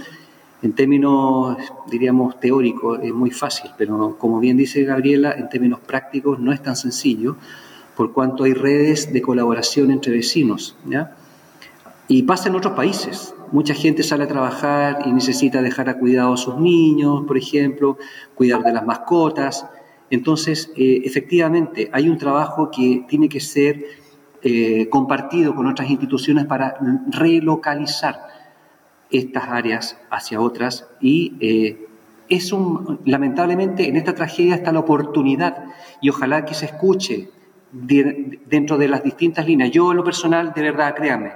en 0.62 0.74
términos, 0.74 1.58
diríamos, 1.92 2.40
teóricos 2.40 3.00
es 3.04 3.14
muy 3.14 3.32
fácil, 3.32 3.72
pero 3.78 4.16
como 4.18 4.40
bien 4.40 4.56
dice 4.56 4.84
Gabriela, 4.86 5.34
en 5.34 5.50
términos 5.50 5.82
prácticos 5.82 6.40
no 6.40 6.54
es 6.54 6.64
tan 6.64 6.78
sencillo, 6.78 7.36
por 7.98 8.14
cuanto 8.14 8.46
hay 8.46 8.54
redes 8.54 9.12
de 9.12 9.22
colaboración 9.22 9.92
entre 9.92 10.14
vecinos. 10.14 10.78
Y 12.08 12.24
pasa 12.24 12.48
en 12.48 12.56
otros 12.56 12.74
países. 12.74 13.36
Mucha 13.52 13.74
gente 13.74 14.04
sale 14.04 14.24
a 14.24 14.28
trabajar 14.28 15.00
y 15.06 15.12
necesita 15.12 15.62
dejar 15.62 15.90
a 15.90 16.00
cuidado 16.00 16.34
a 16.34 16.38
sus 16.38 16.58
niños, 16.58 17.26
por 17.28 17.38
ejemplo, 17.38 17.98
cuidar 18.34 18.64
de 18.64 18.74
las 18.74 18.86
mascotas. 18.86 19.66
Entonces, 20.14 20.72
eh, 20.76 21.02
efectivamente, 21.06 21.90
hay 21.92 22.08
un 22.08 22.20
trabajo 22.20 22.70
que 22.70 23.04
tiene 23.10 23.28
que 23.28 23.40
ser 23.40 23.84
eh, 24.44 24.88
compartido 24.88 25.56
con 25.56 25.66
otras 25.66 25.90
instituciones 25.90 26.46
para 26.46 26.78
relocalizar 27.10 28.20
estas 29.10 29.46
áreas 29.48 29.98
hacia 30.12 30.40
otras 30.40 30.88
y 31.02 31.34
eh, 31.40 31.88
es 32.30 32.54
un, 32.54 33.00
lamentablemente 33.06 33.90
en 33.90 33.96
esta 33.96 34.14
tragedia 34.14 34.54
está 34.54 34.72
la 34.72 34.82
oportunidad 34.82 35.66
y 36.00 36.10
ojalá 36.10 36.46
que 36.46 36.54
se 36.54 36.68
escuche 36.68 37.32
dentro 37.72 38.78
de 38.78 38.88
las 38.88 39.04
distintas 39.04 39.48
líneas. 39.48 39.72
Yo 39.72 39.90
en 39.90 39.98
lo 39.98 40.04
personal, 40.04 40.54
de 40.54 40.62
verdad, 40.62 40.94
créanme, 40.94 41.32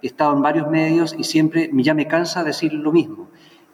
he 0.00 0.06
estado 0.06 0.34
en 0.34 0.40
varios 0.40 0.70
medios 0.70 1.14
y 1.18 1.24
siempre 1.24 1.68
ya 1.74 1.92
me 1.92 2.08
cansa 2.08 2.44
decir 2.44 2.72
lo 2.72 2.92
mismo. 2.92 3.28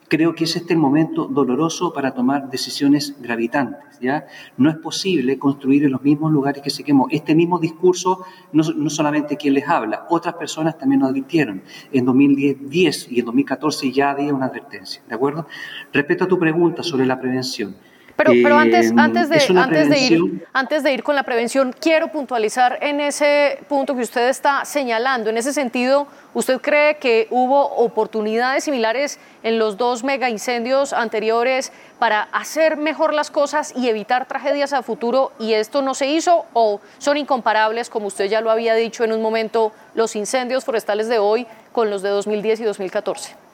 Creo 0.09 0.33
que 0.33 0.45
es 0.45 0.55
este 0.55 0.73
el 0.73 0.79
momento 0.79 1.27
doloroso 1.27 1.93
para 1.93 2.13
tomar 2.15 2.49
decisiones 2.49 3.15
gravitantes. 3.21 3.99
¿ya? 4.01 4.25
No 4.57 4.69
es 4.69 4.77
posible 4.77 5.37
construir 5.37 5.83
en 5.83 5.91
los 5.91 6.01
mismos 6.01 6.31
lugares 6.31 6.63
que 6.63 6.71
se 6.71 6.83
quemó. 6.83 7.07
Este 7.11 7.35
mismo 7.35 7.59
discurso, 7.59 8.25
no, 8.51 8.63
no 8.75 8.89
solamente 8.89 9.37
quien 9.37 9.53
les 9.53 9.67
habla, 9.67 10.07
otras 10.09 10.33
personas 10.33 10.77
también 10.77 11.01
lo 11.01 11.07
advirtieron. 11.07 11.61
En 11.91 12.05
2010 12.05 13.11
y 13.11 13.19
en 13.19 13.25
2014 13.25 13.91
ya 13.91 14.11
había 14.11 14.33
una 14.33 14.47
advertencia. 14.47 15.01
¿De 15.07 15.13
acuerdo? 15.15 15.47
Respecto 15.93 16.23
a 16.23 16.27
tu 16.27 16.39
pregunta 16.39 16.81
sobre 16.81 17.05
la 17.05 17.19
prevención, 17.19 17.75
pero, 18.19 18.33
pero 18.43 18.57
antes, 18.57 18.91
antes, 18.97 19.29
de, 19.29 19.57
antes, 19.57 19.89
de 19.89 19.97
ir, 19.97 20.47
antes 20.51 20.83
de 20.83 20.91
ir 20.91 21.03
con 21.03 21.15
la 21.15 21.23
prevención, 21.23 21.73
quiero 21.79 22.09
puntualizar 22.09 22.77
en 22.81 22.99
ese 22.99 23.59
punto 23.69 23.95
que 23.95 24.01
usted 24.01 24.27
está 24.27 24.65
señalando. 24.65 25.29
En 25.29 25.37
ese 25.37 25.53
sentido, 25.53 26.05
¿usted 26.33 26.59
cree 26.59 26.97
que 26.97 27.27
hubo 27.29 27.63
oportunidades 27.77 28.65
similares 28.65 29.19
en 29.41 29.57
los 29.57 29.77
dos 29.77 30.03
mega 30.03 30.29
incendios 30.29 30.91
anteriores 30.91 31.71
para 31.97 32.23
hacer 32.33 32.75
mejor 32.75 33.13
las 33.13 33.31
cosas 33.31 33.73
y 33.73 33.87
evitar 33.87 34.27
tragedias 34.27 34.73
a 34.73 34.83
futuro 34.83 35.31
y 35.39 35.53
esto 35.53 35.81
no 35.81 35.93
se 35.93 36.07
hizo 36.07 36.45
o 36.51 36.81
son 36.97 37.15
incomparables, 37.15 37.89
como 37.89 38.07
usted 38.07 38.25
ya 38.25 38.41
lo 38.41 38.51
había 38.51 38.75
dicho 38.75 39.05
en 39.05 39.13
un 39.13 39.21
momento, 39.21 39.71
los 39.95 40.17
incendios 40.17 40.65
forestales 40.65 41.07
de 41.07 41.19
hoy 41.19 41.47
con 41.71 41.89
los 41.89 42.01
de 42.01 42.09
2010 42.09 42.59
y 42.59 42.63
2014? 42.65 43.48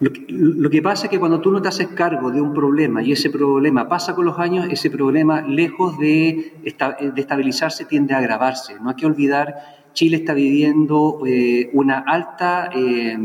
Lo 0.00 0.70
que, 0.70 0.82
pasa 0.82 1.06
es 1.06 1.10
que 1.10 1.20
cuando 1.20 1.40
tú 1.40 1.52
no 1.52 1.62
te 1.62 1.68
haces 1.68 1.88
cargo 1.88 2.30
de 2.30 2.40
un 2.40 2.52
problema 2.52 3.02
y 3.02 3.12
ese 3.12 3.30
problema 3.30 3.88
pasa 3.88 4.14
con 4.14 4.24
los 4.24 4.38
años, 4.38 4.66
ese 4.68 4.90
problema, 4.90 5.42
lejos 5.42 5.96
de, 5.98 6.54
estabilizarse, 6.64 7.84
tiende 7.84 8.14
a 8.14 8.18
agravarse. 8.18 8.74
No 8.80 8.90
hay 8.90 8.96
que 8.96 9.06
olvidar, 9.06 9.54
Chile 9.92 10.16
está 10.16 10.34
viviendo 10.34 11.20
eh, 11.24 11.70
una 11.72 11.98
alta 11.98 12.70
eh, 12.74 13.16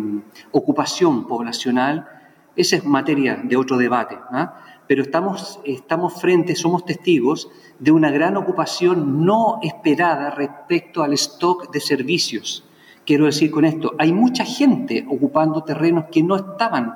ocupación 0.52 1.26
poblacional. 1.28 2.08
Esa 2.56 2.76
es 2.76 2.86
materia 2.86 3.42
de 3.44 3.58
otro 3.58 3.78
debate. 3.78 4.18
¿ah? 4.32 4.62
Pero 4.88 5.02
estamos 5.02 6.22
frente, 6.22 6.56
somos 6.56 6.86
testigos 6.86 7.50
de 7.80 7.92
una 7.92 8.12
gran 8.12 8.38
ocupación 8.38 9.26
no 9.26 9.60
esperada 9.64 10.30
respecto 10.30 11.02
al 11.02 11.14
stock 11.14 11.72
de 11.72 11.80
servicios 11.80 12.67
quiero 13.08 13.26
decir 13.26 13.50
con 13.50 13.66
esto? 13.66 13.96
Hay 13.98 14.12
mucha 14.12 14.44
gente 14.44 15.06
ocupando 15.10 15.64
terrenos 15.64 16.06
que 16.12 16.22
no 16.22 16.36
estaban 16.36 16.94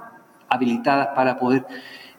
habilitadas 0.49 1.07
para 1.15 1.39
poder 1.39 1.65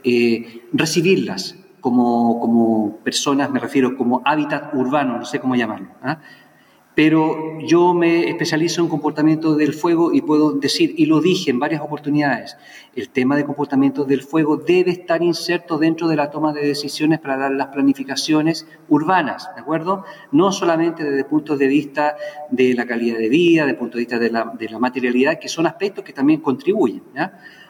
eh, 0.02 0.66
recibirlas 0.72 1.56
como, 1.80 2.40
como, 2.40 2.96
personas, 3.04 3.50
me 3.50 3.60
refiero 3.60 3.96
como 3.96 4.22
hábitat 4.24 4.74
urbano, 4.74 5.18
no 5.18 5.24
sé 5.26 5.38
cómo 5.38 5.54
llamarlo. 5.54 5.88
¿ah? 6.02 6.18
Pero 6.94 7.58
yo 7.60 7.94
me 7.94 8.28
especializo 8.28 8.82
en 8.82 8.88
comportamiento 8.88 9.54
del 9.54 9.72
fuego 9.72 10.12
y 10.12 10.20
puedo 10.20 10.52
decir, 10.52 10.94
y 10.96 11.06
lo 11.06 11.20
dije 11.20 11.50
en 11.50 11.58
varias 11.58 11.80
oportunidades, 11.80 12.56
el 12.94 13.08
tema 13.08 13.34
de 13.36 13.44
comportamiento 13.44 14.04
del 14.04 14.20
fuego 14.20 14.58
debe 14.58 14.90
estar 14.90 15.22
inserto 15.22 15.78
dentro 15.78 16.06
de 16.08 16.16
la 16.16 16.30
toma 16.30 16.52
de 16.52 16.66
decisiones 16.66 17.18
para 17.18 17.38
dar 17.38 17.52
las 17.52 17.68
planificaciones 17.68 18.66
urbanas, 18.90 19.48
¿de 19.54 19.62
acuerdo? 19.62 20.04
No 20.32 20.52
solamente 20.52 21.02
desde 21.02 21.20
el 21.20 21.26
punto 21.26 21.56
de 21.56 21.66
vista 21.66 22.16
de 22.50 22.74
la 22.74 22.84
calidad 22.84 23.16
de 23.16 23.30
vida, 23.30 23.62
desde 23.62 23.72
el 23.72 23.78
punto 23.78 23.96
de 23.96 24.02
vista 24.02 24.18
de 24.18 24.30
la, 24.30 24.52
de 24.58 24.68
la 24.68 24.78
materialidad, 24.78 25.38
que 25.38 25.48
son 25.48 25.66
aspectos 25.66 26.04
que 26.04 26.12
también 26.12 26.40
contribuyen. 26.40 27.02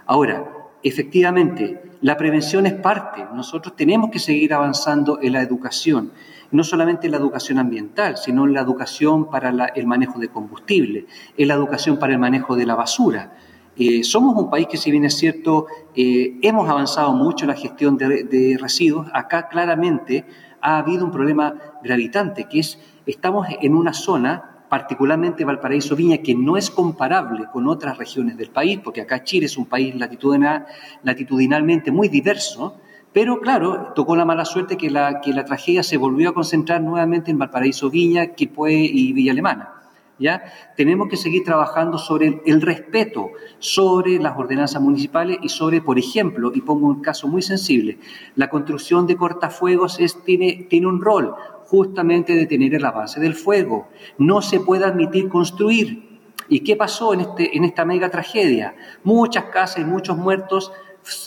Ahora, 0.06 0.44
efectivamente, 0.82 1.80
la 2.00 2.16
prevención 2.16 2.66
es 2.66 2.74
parte, 2.74 3.24
nosotros 3.32 3.76
tenemos 3.76 4.10
que 4.10 4.18
seguir 4.18 4.52
avanzando 4.52 5.20
en 5.22 5.34
la 5.34 5.42
educación 5.42 6.10
no 6.52 6.62
solamente 6.62 7.08
la 7.08 7.16
educación 7.16 7.58
ambiental, 7.58 8.16
sino 8.16 8.46
la 8.46 8.60
educación 8.60 9.28
para 9.30 9.50
el 9.74 9.86
manejo 9.86 10.20
de 10.20 10.28
combustible, 10.28 11.06
en 11.36 11.48
la 11.48 11.54
educación 11.54 11.98
para 11.98 12.12
el 12.12 12.18
manejo 12.18 12.54
de 12.56 12.66
la 12.66 12.74
basura. 12.74 13.32
Eh, 13.74 14.04
somos 14.04 14.36
un 14.36 14.50
país 14.50 14.66
que, 14.66 14.76
si 14.76 14.90
bien 14.90 15.06
es 15.06 15.16
cierto, 15.16 15.66
eh, 15.96 16.38
hemos 16.42 16.68
avanzado 16.68 17.14
mucho 17.14 17.46
en 17.46 17.48
la 17.48 17.56
gestión 17.56 17.96
de, 17.96 18.58
residuos, 18.60 19.08
acá 19.14 19.48
claramente 19.48 20.26
ha 20.60 20.76
habido 20.76 21.06
un 21.06 21.10
problema 21.10 21.54
gravitante, 21.82 22.46
que 22.48 22.60
es, 22.60 22.78
estamos 23.06 23.46
en 23.60 23.74
una 23.74 23.94
zona, 23.94 24.66
particularmente 24.68 25.44
Valparaíso 25.44 25.96
Viña, 25.96 26.18
que 26.18 26.34
no 26.34 26.58
es 26.58 26.70
comparable 26.70 27.46
con 27.50 27.66
otras 27.66 27.96
regiones 27.96 28.36
del 28.36 28.50
país, 28.50 28.78
porque 28.84 29.00
acá 29.00 29.24
Chile 29.24 29.46
es 29.46 29.56
un 29.56 29.66
país 29.66 29.94
latitudinal, 29.94 30.66
latitudinalmente 31.02 31.90
muy 31.90 32.08
diverso, 32.08 32.78
pero 33.12 33.40
claro, 33.40 33.92
tocó 33.94 34.16
la 34.16 34.24
mala 34.24 34.44
suerte 34.44 34.76
que 34.76 34.90
la, 34.90 35.20
que 35.20 35.32
la 35.32 35.44
tragedia 35.44 35.82
se 35.82 35.96
volvió 35.96 36.30
a 36.30 36.34
concentrar 36.34 36.80
nuevamente 36.80 37.30
en 37.30 37.38
Valparaíso 37.38 37.90
Viña, 37.90 38.28
Quilpué 38.28 38.72
y 38.72 39.12
Villa 39.12 39.32
Alemana. 39.32 39.82
¿ya? 40.18 40.42
Tenemos 40.76 41.08
que 41.08 41.16
seguir 41.16 41.44
trabajando 41.44 41.98
sobre 41.98 42.40
el, 42.46 42.62
respeto, 42.62 43.30
sobre 43.58 44.18
las 44.18 44.38
ordenanzas 44.38 44.80
municipales 44.80 45.38
y 45.42 45.48
sobre, 45.48 45.82
por 45.82 45.98
ejemplo, 45.98 46.52
y 46.54 46.62
pongo 46.62 46.86
un 46.86 47.02
caso 47.02 47.28
muy 47.28 47.42
sensible, 47.42 47.98
la 48.36 48.48
construcción 48.48 49.06
de 49.06 49.16
cortafuegos 49.16 49.98
tiene, 50.24 50.66
tiene 50.70 50.86
un 50.86 51.00
rol 51.00 51.34
justamente 51.66 52.34
de 52.34 52.46
tener 52.46 52.74
el 52.74 52.84
avance 52.84 53.20
del 53.20 53.34
fuego. 53.34 53.88
No 54.18 54.42
se 54.42 54.60
puede 54.60 54.84
admitir 54.84 55.28
construir. 55.28 56.10
¿Y 56.48 56.60
qué 56.60 56.76
pasó 56.76 57.14
en, 57.14 57.20
este, 57.20 57.56
en 57.56 57.64
esta 57.64 57.84
mega 57.84 58.10
tragedia? 58.10 58.74
Muchas 59.04 59.44
casas 59.44 59.78
y 59.78 59.84
muchos 59.84 60.18
muertos 60.18 60.70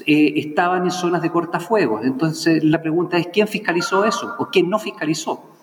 eh, 0.05 0.33
estaban 0.35 0.83
en 0.83 0.91
zonas 0.91 1.21
de 1.21 1.29
cortafuegos. 1.29 2.05
Entonces 2.05 2.63
la 2.63 2.81
pregunta 2.81 3.17
es, 3.17 3.27
¿quién 3.27 3.47
fiscalizó 3.47 4.05
eso 4.05 4.35
o 4.37 4.47
quién 4.47 4.69
no 4.69 4.79
fiscalizó? 4.79 5.55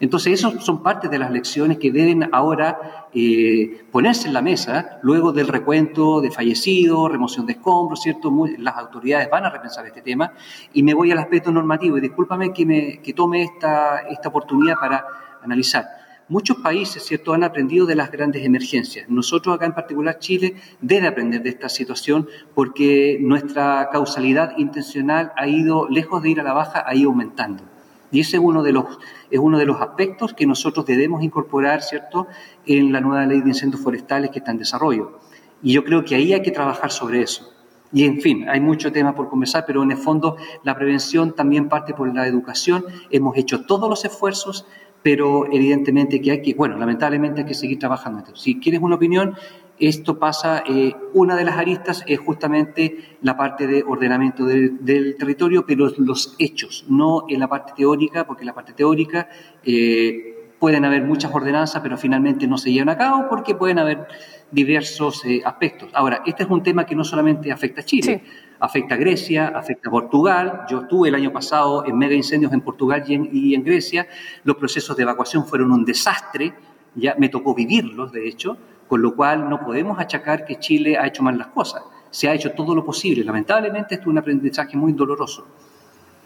Entonces, 0.00 0.40
esas 0.40 0.64
son 0.64 0.82
parte 0.82 1.08
de 1.08 1.18
las 1.18 1.30
lecciones 1.30 1.78
que 1.78 1.92
deben 1.92 2.28
ahora 2.32 3.08
eh, 3.14 3.86
ponerse 3.92 4.26
en 4.26 4.34
la 4.34 4.42
mesa 4.42 4.98
luego 5.02 5.32
del 5.32 5.48
recuento 5.48 6.20
de 6.20 6.30
fallecidos, 6.30 7.10
remoción 7.10 7.46
de 7.46 7.52
escombros, 7.52 8.02
¿cierto? 8.02 8.30
las 8.58 8.76
autoridades 8.76 9.30
van 9.30 9.44
a 9.44 9.50
repensar 9.50 9.86
este 9.86 10.02
tema 10.02 10.32
y 10.72 10.82
me 10.82 10.94
voy 10.94 11.12
al 11.12 11.18
aspecto 11.18 11.52
normativo 11.52 11.96
y 11.96 12.00
discúlpame 12.00 12.52
que, 12.52 12.66
me, 12.66 12.98
que 12.98 13.12
tome 13.12 13.44
esta, 13.44 14.00
esta 14.00 14.28
oportunidad 14.28 14.74
para 14.74 15.06
analizar. 15.42 16.03
Muchos 16.26 16.56
países, 16.56 17.02
¿cierto?, 17.02 17.34
han 17.34 17.44
aprendido 17.44 17.84
de 17.84 17.94
las 17.94 18.10
grandes 18.10 18.46
emergencias. 18.46 19.08
Nosotros 19.10 19.54
acá 19.54 19.66
en 19.66 19.74
particular 19.74 20.18
Chile 20.18 20.54
debe 20.80 21.06
aprender 21.06 21.42
de 21.42 21.50
esta 21.50 21.68
situación 21.68 22.28
porque 22.54 23.18
nuestra 23.20 23.90
causalidad 23.92 24.56
intencional 24.56 25.32
ha 25.36 25.46
ido, 25.46 25.86
lejos 25.90 26.22
de 26.22 26.30
ir 26.30 26.40
a 26.40 26.42
la 26.42 26.54
baja, 26.54 26.82
ha 26.86 26.94
ido 26.94 27.10
aumentando. 27.10 27.62
Y 28.10 28.20
ese 28.20 28.38
es 28.38 28.42
uno 28.42 28.62
de 28.62 28.72
los, 28.72 28.86
es 29.30 29.38
uno 29.38 29.58
de 29.58 29.66
los 29.66 29.82
aspectos 29.82 30.32
que 30.32 30.46
nosotros 30.46 30.86
debemos 30.86 31.22
incorporar, 31.22 31.82
¿cierto?, 31.82 32.26
en 32.64 32.90
la 32.90 33.02
nueva 33.02 33.26
ley 33.26 33.42
de 33.42 33.48
incendios 33.48 33.82
forestales 33.82 34.30
que 34.30 34.38
está 34.38 34.50
en 34.50 34.58
desarrollo. 34.58 35.18
Y 35.62 35.74
yo 35.74 35.84
creo 35.84 36.06
que 36.06 36.14
ahí 36.14 36.32
hay 36.32 36.40
que 36.40 36.52
trabajar 36.52 36.90
sobre 36.90 37.20
eso. 37.20 37.50
Y 37.92 38.04
en 38.06 38.20
fin, 38.20 38.48
hay 38.48 38.60
mucho 38.60 38.90
tema 38.90 39.14
por 39.14 39.28
conversar, 39.28 39.64
pero 39.66 39.82
en 39.82 39.92
el 39.92 39.96
fondo 39.96 40.36
la 40.64 40.74
prevención 40.74 41.32
también 41.32 41.68
parte 41.68 41.94
por 41.94 42.12
la 42.12 42.26
educación. 42.26 42.84
Hemos 43.10 43.36
hecho 43.36 43.66
todos 43.66 43.88
los 43.88 44.04
esfuerzos, 44.04 44.66
pero 45.04 45.44
evidentemente 45.52 46.18
que 46.18 46.30
hay 46.30 46.40
que, 46.40 46.54
bueno, 46.54 46.78
lamentablemente 46.78 47.42
hay 47.42 47.46
que 47.46 47.52
seguir 47.52 47.78
trabajando. 47.78 48.34
Si 48.34 48.58
quieres 48.58 48.80
una 48.80 48.94
opinión, 48.94 49.34
esto 49.78 50.18
pasa, 50.18 50.64
eh, 50.66 50.94
una 51.12 51.36
de 51.36 51.44
las 51.44 51.58
aristas 51.58 52.02
es 52.06 52.18
justamente 52.18 53.18
la 53.20 53.36
parte 53.36 53.66
de 53.66 53.82
ordenamiento 53.86 54.46
del 54.46 55.16
territorio, 55.18 55.66
pero 55.66 55.90
los 55.98 56.34
hechos, 56.38 56.86
no 56.88 57.26
en 57.28 57.38
la 57.38 57.48
parte 57.48 57.74
teórica, 57.76 58.26
porque 58.26 58.44
en 58.44 58.46
la 58.46 58.54
parte 58.54 58.72
teórica 58.72 59.28
eh, 59.62 60.52
pueden 60.58 60.86
haber 60.86 61.02
muchas 61.02 61.34
ordenanzas, 61.34 61.82
pero 61.82 61.98
finalmente 61.98 62.46
no 62.46 62.56
se 62.56 62.72
llevan 62.72 62.88
a 62.88 62.96
cabo 62.96 63.28
porque 63.28 63.54
pueden 63.54 63.78
haber 63.78 64.06
diversos 64.50 65.22
eh, 65.26 65.42
aspectos. 65.44 65.90
Ahora, 65.92 66.22
este 66.24 66.44
es 66.44 66.48
un 66.48 66.62
tema 66.62 66.86
que 66.86 66.94
no 66.94 67.04
solamente 67.04 67.52
afecta 67.52 67.82
a 67.82 67.84
Chile, 67.84 68.22
afecta 68.60 68.94
a 68.94 68.98
Grecia, 68.98 69.48
afecta 69.48 69.88
a 69.88 69.92
Portugal. 69.92 70.62
Yo 70.68 70.82
estuve 70.82 71.08
el 71.08 71.14
año 71.14 71.32
pasado 71.32 71.84
en 71.86 71.96
mega 71.98 72.14
incendios 72.14 72.52
en 72.52 72.60
Portugal 72.60 73.04
y 73.06 73.54
en, 73.54 73.64
Grecia. 73.64 74.06
Los 74.44 74.56
procesos 74.56 74.96
de 74.96 75.02
evacuación 75.02 75.46
fueron 75.46 75.72
un 75.72 75.84
desastre, 75.84 76.54
ya 76.94 77.14
me 77.18 77.28
tocó 77.28 77.54
vivirlos, 77.54 78.12
de 78.12 78.28
hecho, 78.28 78.56
con 78.88 79.02
lo 79.02 79.14
cual 79.14 79.48
no 79.48 79.60
podemos 79.60 79.98
achacar 79.98 80.44
que 80.44 80.58
Chile 80.58 80.96
ha 80.96 81.06
hecho 81.06 81.22
mal 81.22 81.38
las 81.38 81.48
cosas. 81.48 81.82
Se 82.10 82.28
ha 82.28 82.34
hecho 82.34 82.52
todo 82.52 82.74
lo 82.74 82.84
posible. 82.84 83.24
Lamentablemente, 83.24 83.96
esto 83.96 84.04
es 84.04 84.08
un 84.08 84.18
aprendizaje 84.18 84.76
muy 84.76 84.92
doloroso. 84.92 85.46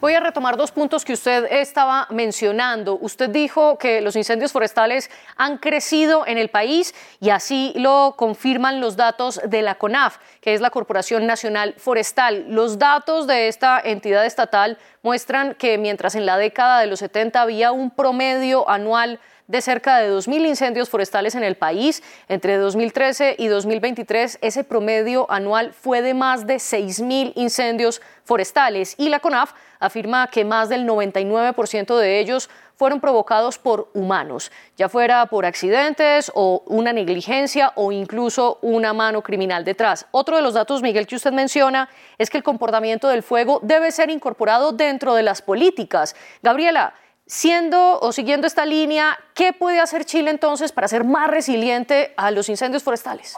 Voy 0.00 0.14
a 0.14 0.20
retomar 0.20 0.56
dos 0.56 0.70
puntos 0.70 1.04
que 1.04 1.14
usted 1.14 1.46
estaba 1.50 2.06
mencionando. 2.10 2.96
Usted 3.00 3.30
dijo 3.30 3.78
que 3.78 4.00
los 4.00 4.14
incendios 4.14 4.52
forestales 4.52 5.10
han 5.34 5.58
crecido 5.58 6.24
en 6.24 6.38
el 6.38 6.50
país 6.50 6.94
y 7.18 7.30
así 7.30 7.72
lo 7.74 8.14
confirman 8.16 8.80
los 8.80 8.94
datos 8.94 9.40
de 9.44 9.60
la 9.60 9.74
CONAF, 9.74 10.18
que 10.40 10.54
es 10.54 10.60
la 10.60 10.70
Corporación 10.70 11.26
Nacional 11.26 11.74
Forestal. 11.78 12.44
Los 12.46 12.78
datos 12.78 13.26
de 13.26 13.48
esta 13.48 13.80
entidad 13.80 14.24
estatal 14.24 14.78
muestran 15.02 15.56
que 15.56 15.78
mientras 15.78 16.14
en 16.14 16.26
la 16.26 16.36
década 16.36 16.78
de 16.78 16.86
los 16.86 17.00
70 17.00 17.42
había 17.42 17.72
un 17.72 17.90
promedio 17.90 18.70
anual 18.70 19.18
de 19.48 19.62
cerca 19.62 19.98
de 19.98 20.12
2.000 20.12 20.46
incendios 20.46 20.88
forestales 20.88 21.34
en 21.34 21.42
el 21.42 21.56
país. 21.56 22.02
Entre 22.28 22.56
2013 22.56 23.34
y 23.38 23.48
2023, 23.48 24.38
ese 24.42 24.62
promedio 24.62 25.28
anual 25.30 25.72
fue 25.72 26.02
de 26.02 26.14
más 26.14 26.46
de 26.46 26.56
6.000 26.56 27.32
incendios 27.34 28.00
forestales 28.24 28.94
y 28.98 29.08
la 29.08 29.20
CONAF 29.20 29.54
afirma 29.80 30.28
que 30.28 30.44
más 30.44 30.68
del 30.68 30.86
99% 30.86 31.96
de 31.96 32.20
ellos 32.20 32.50
fueron 32.76 33.00
provocados 33.00 33.58
por 33.58 33.90
humanos, 33.92 34.52
ya 34.76 34.88
fuera 34.88 35.26
por 35.26 35.44
accidentes 35.44 36.30
o 36.34 36.62
una 36.66 36.92
negligencia 36.92 37.72
o 37.74 37.90
incluso 37.90 38.58
una 38.62 38.92
mano 38.92 39.22
criminal 39.22 39.64
detrás. 39.64 40.06
Otro 40.12 40.36
de 40.36 40.42
los 40.42 40.54
datos, 40.54 40.80
Miguel, 40.80 41.06
que 41.06 41.16
usted 41.16 41.32
menciona 41.32 41.88
es 42.18 42.30
que 42.30 42.36
el 42.36 42.44
comportamiento 42.44 43.08
del 43.08 43.24
fuego 43.24 43.58
debe 43.62 43.90
ser 43.90 44.10
incorporado 44.10 44.70
dentro 44.70 45.14
de 45.14 45.24
las 45.24 45.42
políticas. 45.42 46.14
Gabriela, 46.40 46.94
Siendo 47.28 48.00
o 48.00 48.10
siguiendo 48.10 48.46
esta 48.46 48.64
línea, 48.64 49.18
¿qué 49.34 49.52
puede 49.52 49.80
hacer 49.80 50.06
Chile 50.06 50.30
entonces 50.30 50.72
para 50.72 50.88
ser 50.88 51.04
más 51.04 51.30
resiliente 51.30 52.14
a 52.16 52.30
los 52.30 52.48
incendios 52.48 52.82
forestales? 52.82 53.36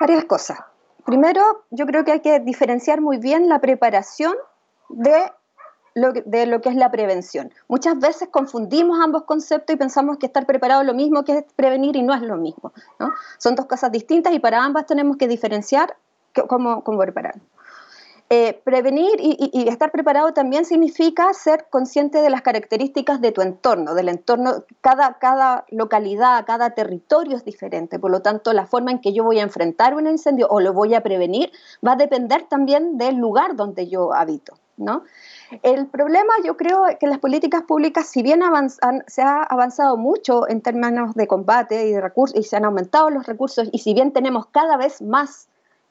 Varias 0.00 0.24
cosas. 0.24 0.58
Primero, 1.04 1.64
yo 1.70 1.84
creo 1.84 2.06
que 2.06 2.12
hay 2.12 2.20
que 2.20 2.40
diferenciar 2.40 3.02
muy 3.02 3.18
bien 3.18 3.50
la 3.50 3.60
preparación 3.60 4.34
de 4.88 5.30
lo, 5.94 6.12
de 6.12 6.46
lo 6.46 6.62
que 6.62 6.70
es 6.70 6.76
la 6.76 6.90
prevención. 6.90 7.52
Muchas 7.68 7.98
veces 7.98 8.30
confundimos 8.30 9.00
ambos 9.02 9.24
conceptos 9.24 9.74
y 9.74 9.78
pensamos 9.78 10.16
que 10.16 10.24
estar 10.24 10.46
preparado 10.46 10.80
es 10.80 10.86
lo 10.86 10.94
mismo 10.94 11.24
que 11.24 11.44
prevenir 11.56 11.94
y 11.94 12.02
no 12.02 12.14
es 12.14 12.22
lo 12.22 12.38
mismo. 12.38 12.72
Son 13.36 13.54
dos 13.54 13.66
cosas 13.66 13.92
distintas 13.92 14.32
y 14.32 14.40
para 14.40 14.64
ambas 14.64 14.86
tenemos 14.86 15.18
que 15.18 15.28
diferenciar 15.28 15.94
cómo, 16.48 16.82
cómo 16.82 16.98
prepararnos. 17.00 17.46
Eh, 18.28 18.60
prevenir 18.64 19.20
y, 19.20 19.68
estar 19.68 19.92
preparado 19.92 20.32
también 20.32 20.64
significa 20.64 21.32
ser 21.32 21.66
consciente 21.70 22.22
de 22.22 22.28
las 22.28 22.42
características 22.42 23.20
de 23.20 23.30
tu 23.30 23.40
entorno, 23.40 23.94
del 23.94 24.08
entorno, 24.08 24.64
cada, 24.80 25.18
cada 25.18 25.64
localidad, 25.70 26.44
cada 26.44 26.70
territorio 26.70 27.36
es 27.36 27.44
diferente, 27.44 28.00
por 28.00 28.10
lo 28.10 28.22
tanto 28.22 28.52
la 28.52 28.66
forma 28.66 28.90
en 28.90 29.00
que 29.00 29.12
yo 29.12 29.22
voy 29.22 29.38
a 29.38 29.44
enfrentar 29.44 29.94
un 29.94 30.08
incendio 30.08 30.48
o 30.50 30.58
lo 30.58 30.72
voy 30.72 30.94
a 30.94 31.02
prevenir 31.02 31.52
va 31.86 31.92
a 31.92 31.96
depender 31.96 32.48
también 32.48 32.98
del 32.98 33.14
lugar 33.14 33.54
donde 33.54 33.86
yo 33.86 34.12
habito, 34.12 34.54
¿no? 34.76 35.04
El 35.62 35.86
problema, 35.86 36.32
yo 36.44 36.56
creo 36.56 36.84
que 36.98 37.06
las 37.06 37.20
políticas 37.20 37.62
públicas, 37.62 38.08
si 38.08 38.24
bien 38.24 38.40
se 39.06 39.22
ha 39.22 39.42
avanzado 39.44 39.96
mucho 39.96 40.48
en 40.48 40.62
términos 40.62 41.14
de 41.14 41.28
combate 41.28 41.86
y 41.86 41.92
de 41.92 42.00
recursos, 42.00 42.36
y 42.36 42.42
se 42.42 42.56
han 42.56 42.64
aumentado 42.64 43.08
los 43.10 43.24
recursos, 43.24 43.68
y 43.70 43.78
si 43.78 43.94
bien 43.94 44.12
tenemos 44.12 44.46
cada 44.46 44.76
vez 44.76 45.00
más 45.00 45.46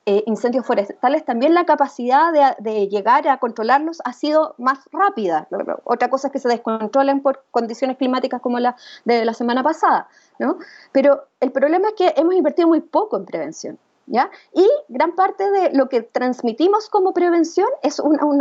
eh, 0.07 0.23
incendios 0.27 0.65
forestales, 0.65 1.25
también 1.25 1.55
la 1.55 1.65
capacidad 1.65 2.31
de, 2.59 2.87
llegar 2.87 3.27
a 3.27 3.37
controlarlos 3.37 4.01
ha 4.05 4.13
sido 4.13 4.53
más 4.59 4.79
rápida. 4.91 5.47
Otra 5.83 6.09
cosa 6.09 6.27
es 6.27 6.33
que 6.33 6.39
se 6.39 6.47
descontrolen 6.47 7.21
por 7.21 7.43
condiciones 7.49 7.97
climáticas 7.97 8.39
como 8.39 8.59
la 8.59 8.75
de 9.03 9.25
la 9.25 9.33
semana 9.33 9.63
pasada, 9.63 10.07
¿no? 10.37 10.59
Pero 10.91 11.23
el 11.39 11.51
problema 11.51 11.87
es 11.87 11.93
que 11.95 12.13
hemos 12.17 12.35
invertido 12.35 12.67
muy 12.67 12.81
poco 12.81 13.17
en 13.17 13.25
prevención. 13.25 13.79
¿Ya? 14.07 14.29
Y 14.53 14.69
gran 14.87 15.15
parte 15.15 15.49
de 15.49 15.71
lo 15.71 15.89
que 15.89 16.03
transmitimos 16.03 16.89
como 16.89 17.11
prevención 17.11 17.67
es, 17.81 17.99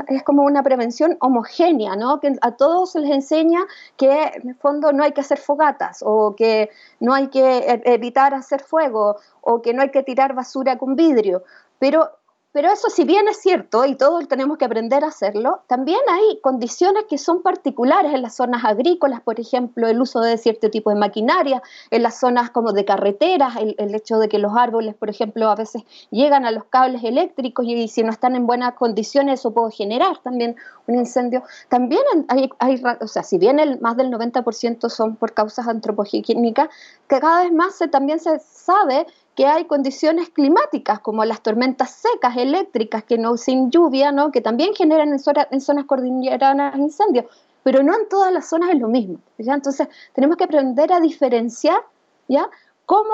es 0.09 0.23
como 0.23 0.43
una 0.43 0.63
prevención 0.63 1.17
homogénea, 1.21 1.97
¿no? 1.97 2.21
que 2.21 2.37
a 2.43 2.51
todos 2.53 2.93
se 2.93 3.01
les 3.01 3.11
enseña 3.11 3.61
que 3.97 4.25
en 4.35 4.51
el 4.51 4.55
fondo 4.57 4.93
no 4.93 5.03
hay 5.03 5.13
que 5.13 5.23
hacer 5.23 5.39
fogatas 5.39 6.03
o 6.05 6.37
que 6.37 6.69
no 7.01 7.15
hay 7.15 7.29
que 7.29 7.59
e-, 7.61 7.83
evitar 7.87 8.35
hacer 8.35 8.61
fuego 8.61 9.17
o 9.41 9.63
que 9.63 9.73
no 9.73 9.81
hay 9.81 9.91
que 9.91 10.03
tirar 10.03 10.35
basura 10.35 10.77
con 10.77 10.97
vidrio, 10.97 11.45
pero 11.79 12.11
pero 12.55 12.71
eso, 12.71 12.89
si 12.89 13.03
bien 13.03 13.27
es 13.27 13.39
cierto, 13.39 13.85
y 13.85 13.97
todos 13.97 14.29
tenemos 14.29 14.59
que 14.59 14.65
aprender 14.65 15.03
a 15.03 15.09
hacerlo, 15.09 15.63
también 15.67 15.99
hay 16.09 16.39
condiciones 16.41 17.03
que 17.11 17.19
son 17.19 17.43
particulares 17.43 18.15
en 18.15 18.23
las 18.23 18.37
zonas 18.37 18.65
agrícolas, 18.65 19.23
por 19.23 19.41
ejemplo, 19.41 19.89
el 19.89 20.01
uso 20.01 20.21
de 20.21 20.39
cierto 20.39 20.71
tipo 20.71 20.91
de 20.91 20.95
maquinaria, 20.95 21.65
en 21.91 22.05
las 22.05 22.21
zonas 22.21 22.51
como 22.51 22.73
de 22.73 22.85
carreteras, 22.85 23.57
el, 23.57 23.93
hecho 23.93 24.19
de 24.19 24.29
que 24.29 24.39
los 24.39 24.57
árboles, 24.57 24.95
por 24.95 25.11
ejemplo, 25.11 25.51
a 25.51 25.57
veces 25.57 25.83
llegan 26.13 26.47
a 26.47 26.53
los 26.53 26.67
cables 26.67 27.03
eléctricos 27.03 27.67
y, 27.67 27.89
si 27.89 28.05
no 28.05 28.13
están 28.13 28.37
en 28.37 28.47
buenas 28.47 28.75
condiciones, 28.75 29.41
eso 29.41 29.53
puede 29.53 29.73
generar 29.73 30.19
también 30.23 30.55
un 30.87 30.95
incendio. 30.95 31.43
También 31.69 32.05
hay, 32.29 32.51
hay 32.61 32.81
o 33.01 33.09
sea, 33.09 33.25
si 33.25 33.37
bien 33.37 33.59
el, 33.59 33.81
más 33.81 33.97
del 33.97 34.13
90% 34.13 34.89
son 34.91 35.17
por 35.17 35.35
causas 35.35 35.67
antropogénicas, 35.67 36.69
que 37.09 37.19
cada 37.19 37.43
vez 37.43 37.53
más 37.53 37.75
se, 37.75 37.89
también 37.89 38.21
se 38.21 38.39
sabe 38.39 39.09
que 39.35 39.47
hay 39.47 39.65
condiciones 39.65 40.31
climáticas 40.31 41.01
como 41.01 41.25
las 41.25 41.43
tormentas 41.43 41.91
secas 41.91 42.37
eléctricas 42.37 43.05
que 43.05 43.19
no 43.19 43.37
sin 43.37 43.71
lluvia, 43.71 44.13
¿no? 44.13 44.31
que 44.31 44.41
también 44.41 44.75
generan 44.75 45.09
en, 45.09 45.21
en 45.51 45.61
zonas 45.61 45.85
cordilleranas 45.87 46.77
incendios, 46.77 47.27
pero 47.63 47.83
no 47.83 47.95
en 47.95 48.09
todas 48.09 48.33
las 48.33 48.49
zonas 48.49 48.71
es 48.71 48.81
lo 48.81 48.89
mismo. 48.89 49.19
Entonces 49.39 49.89
tenemos 50.13 50.37
que 50.37 50.45
aprender 50.45 50.93
a 50.93 51.01
diferenciar 51.01 51.81
¿ya? 52.29 52.49
cómo 52.87 53.13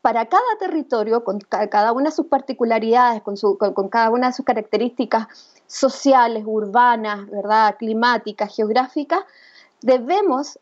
para 0.00 0.26
cada 0.26 0.42
territorio, 0.58 1.24
con 1.24 1.40
cada 1.40 1.92
una 1.92 2.06
de 2.06 2.16
sus 2.16 2.26
particularidades, 2.26 3.22
con, 3.22 3.36
su, 3.36 3.58
con, 3.58 3.88
cada 3.88 4.10
una 4.10 4.28
de 4.28 4.32
sus 4.32 4.46
características 4.46 5.26
sociales, 5.66 6.44
urbanas, 6.46 7.28
¿verdad? 7.30 7.76
climáticas, 7.78 8.54
geográficas, 8.54 9.20
debemos, 9.82 10.56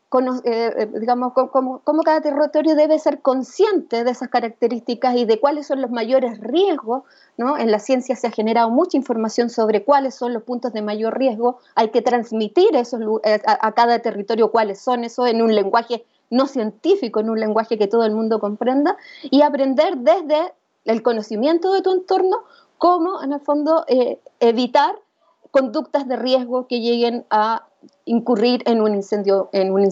eh, 0.44 0.72
eh, 0.76 0.88
digamos, 1.00 1.32
como, 1.32 1.82
cada 2.04 2.20
territorio 2.20 2.76
debe 2.76 2.98
ser 2.98 3.20
consciente 3.20 4.04
de 4.04 4.10
esas 4.10 4.28
características 4.28 5.16
y 5.16 5.24
de 5.24 5.40
cuáles 5.40 5.66
son 5.66 5.82
los 5.82 5.90
mayores 5.90 6.38
riesgos, 6.40 7.02
¿no? 7.36 7.58
En 7.58 7.70
la 7.70 7.80
ciencia 7.80 8.14
se 8.16 8.28
ha 8.28 8.30
generado 8.30 8.70
mucha 8.70 8.96
información 8.96 9.50
sobre 9.50 9.84
cuáles 9.84 10.14
son 10.14 10.32
los 10.32 10.44
puntos 10.44 10.72
de 10.72 10.82
mayor 10.82 11.18
riesgo, 11.18 11.58
hay 11.74 11.88
que 11.88 12.02
transmitir 12.02 12.76
esos, 12.76 13.00
eh, 13.24 13.40
a, 13.44 13.72
cada 13.72 13.98
territorio 13.98 14.52
cuáles 14.52 14.80
son. 14.80 15.04
Eso 15.04 15.26
en 15.26 15.42
un 15.42 15.54
lenguaje 15.54 16.04
no 16.30 16.46
científico, 16.46 17.20
en 17.20 17.30
un 17.30 17.40
lenguaje 17.40 17.78
que 17.78 17.88
todo 17.88 18.04
el 18.04 18.14
mundo 18.14 18.38
comprenda, 18.38 18.96
y 19.22 19.42
aprender 19.42 19.96
desde 19.98 20.52
el 20.84 21.02
conocimiento 21.02 21.72
de 21.72 21.82
tu 21.82 21.92
entorno 21.92 22.44
cómo, 22.76 23.22
en 23.22 23.32
el 23.32 23.40
fondo, 23.40 23.84
evitar 24.38 24.94
conductas 25.50 26.06
de 26.06 26.16
riesgo 26.16 26.66
que 26.66 26.80
lleguen 26.80 27.24
a 27.30 27.67
incurrir 28.04 28.62
en 28.66 28.80
un 28.80 28.94
incendio, 28.94 29.50
en 29.52 29.72
un, 29.72 29.82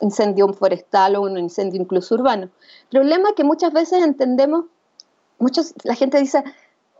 incendio 0.00 0.52
forestal 0.52 1.16
o 1.16 1.22
un 1.22 1.38
incendio 1.38 1.80
incluso 1.80 2.14
urbano. 2.14 2.50
Problema 2.90 3.34
que 3.34 3.44
muchas 3.44 3.72
veces 3.72 4.02
entendemos, 4.02 4.66
muchos, 5.38 5.74
la 5.84 5.94
gente 5.94 6.18
dice, 6.18 6.44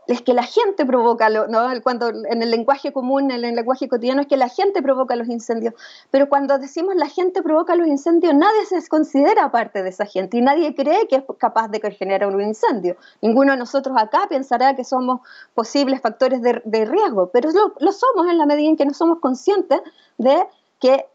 es 0.07 0.21
que 0.21 0.33
la 0.33 0.43
gente 0.43 0.85
provoca, 0.85 1.29
¿no? 1.29 1.67
cuando 1.83 2.09
en 2.09 2.41
el 2.41 2.51
lenguaje 2.51 2.91
común, 2.91 3.31
en 3.31 3.43
el 3.43 3.55
lenguaje 3.55 3.87
cotidiano, 3.87 4.21
es 4.21 4.27
que 4.27 4.37
la 4.37 4.49
gente 4.49 4.81
provoca 4.81 5.15
los 5.15 5.27
incendios. 5.27 5.73
Pero 6.11 6.29
cuando 6.29 6.57
decimos 6.57 6.95
la 6.95 7.07
gente 7.07 7.41
provoca 7.41 7.75
los 7.75 7.87
incendios, 7.87 8.33
nadie 8.33 8.65
se 8.65 8.87
considera 8.87 9.51
parte 9.51 9.83
de 9.83 9.89
esa 9.89 10.05
gente 10.05 10.37
y 10.37 10.41
nadie 10.41 10.75
cree 10.75 11.07
que 11.07 11.17
es 11.17 11.23
capaz 11.37 11.69
de 11.69 11.79
generar 11.91 12.33
un 12.33 12.41
incendio. 12.41 12.97
Ninguno 13.21 13.53
de 13.53 13.57
nosotros 13.57 13.95
acá 13.97 14.27
pensará 14.29 14.75
que 14.75 14.83
somos 14.83 15.21
posibles 15.53 16.01
factores 16.01 16.41
de, 16.41 16.83
riesgo, 16.85 17.29
pero 17.31 17.51
lo, 17.51 17.73
lo 17.79 17.91
somos 17.91 18.27
en 18.29 18.37
la 18.37 18.45
medida 18.45 18.69
en 18.69 18.75
que 18.75 18.85
no 18.85 18.93
somos 18.93 19.19
conscientes 19.19 19.81
de 20.17 20.45
que 20.79 21.05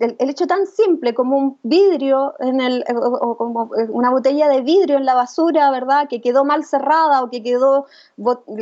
el, 0.00 0.30
hecho 0.30 0.46
tan 0.46 0.66
simple 0.66 1.12
como 1.14 1.36
un 1.36 1.58
vidrio 1.62 2.34
en 2.38 2.60
el, 2.60 2.84
o, 2.88 3.36
como 3.36 3.70
una 3.90 4.10
botella 4.10 4.48
de 4.48 4.62
vidrio 4.62 4.96
en 4.96 5.04
la 5.04 5.14
basura, 5.14 5.70
¿verdad? 5.70 6.08
Que 6.08 6.22
quedó 6.22 6.44
mal 6.44 6.64
cerrada 6.64 7.22
o 7.22 7.30
que 7.30 7.42
quedó 7.42 7.86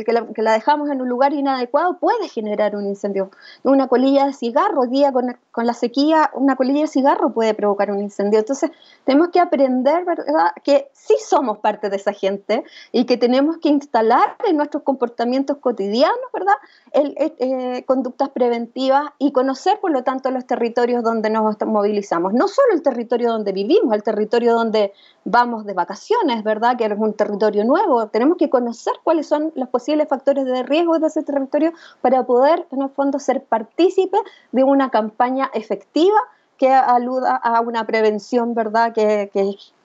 que 0.05 0.41
la, 0.41 0.51
dejamos 0.51 0.89
en 0.89 1.01
un 1.01 1.07
lugar 1.07 1.33
inadecuado 1.33 1.97
puede 1.97 2.27
generar 2.27 2.75
un 2.75 2.85
incendio. 2.85 3.31
Una 3.63 3.87
colilla 3.87 4.25
de 4.25 4.33
cigarro, 4.33 4.85
día 4.87 5.13
con, 5.13 5.37
con, 5.51 5.65
la 5.65 5.73
sequía, 5.73 6.29
una 6.33 6.57
colilla 6.57 6.81
de 6.81 6.87
cigarro 6.87 7.31
puede 7.31 7.53
provocar 7.53 7.89
un 7.91 8.01
incendio. 8.01 8.39
Entonces, 8.39 8.71
tenemos 9.05 9.29
que 9.29 9.39
aprender, 9.39 10.03
¿verdad? 10.03 10.51
Que 10.63 10.89
sí 11.05 11.15
somos 11.25 11.59
parte 11.59 11.89
de 11.89 11.95
esa 11.95 12.13
gente 12.13 12.63
y 12.91 13.05
que 13.05 13.17
tenemos 13.17 13.57
que 13.57 13.69
instalar 13.69 14.35
en 14.47 14.57
nuestros 14.57 14.83
comportamientos 14.83 15.57
cotidianos, 15.57 16.17
¿verdad? 16.33 16.53
El, 16.91 17.15
eh, 17.17 17.83
conductas 17.85 18.29
preventivas 18.29 19.09
y 19.17 19.31
conocer, 19.31 19.79
por 19.79 19.91
lo 19.91 20.03
tanto, 20.03 20.29
los 20.31 20.45
territorios 20.45 21.03
donde 21.03 21.29
nos 21.29 21.55
movilizamos. 21.65 22.33
No 22.33 22.47
solo 22.47 22.73
el 22.73 22.83
territorio 22.83 23.31
donde 23.31 23.51
vivimos, 23.51 23.93
el 23.95 24.03
territorio 24.03 24.53
donde 24.53 24.93
vamos 25.23 25.65
de 25.65 25.73
vacaciones, 25.73 26.43
¿verdad? 26.43 26.77
Que 26.77 26.85
es 26.85 26.93
un 26.95 27.13
territorio 27.13 27.63
nuevo. 27.63 28.07
Tenemos 28.07 28.37
que 28.37 28.49
conocer 28.49 28.93
cuáles 29.03 29.27
son 29.27 29.51
los 29.55 29.69
posibles 29.69 30.07
factores 30.07 30.45
de 30.45 30.63
riesgo 30.63 30.99
de 30.99 31.07
ese 31.07 31.23
territorio 31.23 31.73
para 32.01 32.25
poder, 32.25 32.67
en 32.71 32.81
el 32.81 32.89
fondo, 32.89 33.19
ser 33.19 33.43
partícipe 33.43 34.17
de 34.51 34.63
una 34.63 34.89
campaña 34.89 35.49
efectiva 35.53 36.19
que 36.57 36.71
aluda 36.71 37.37
a 37.37 37.61
una 37.61 37.87
prevención, 37.87 38.53
¿verdad? 38.53 38.93
Que, 38.93 39.31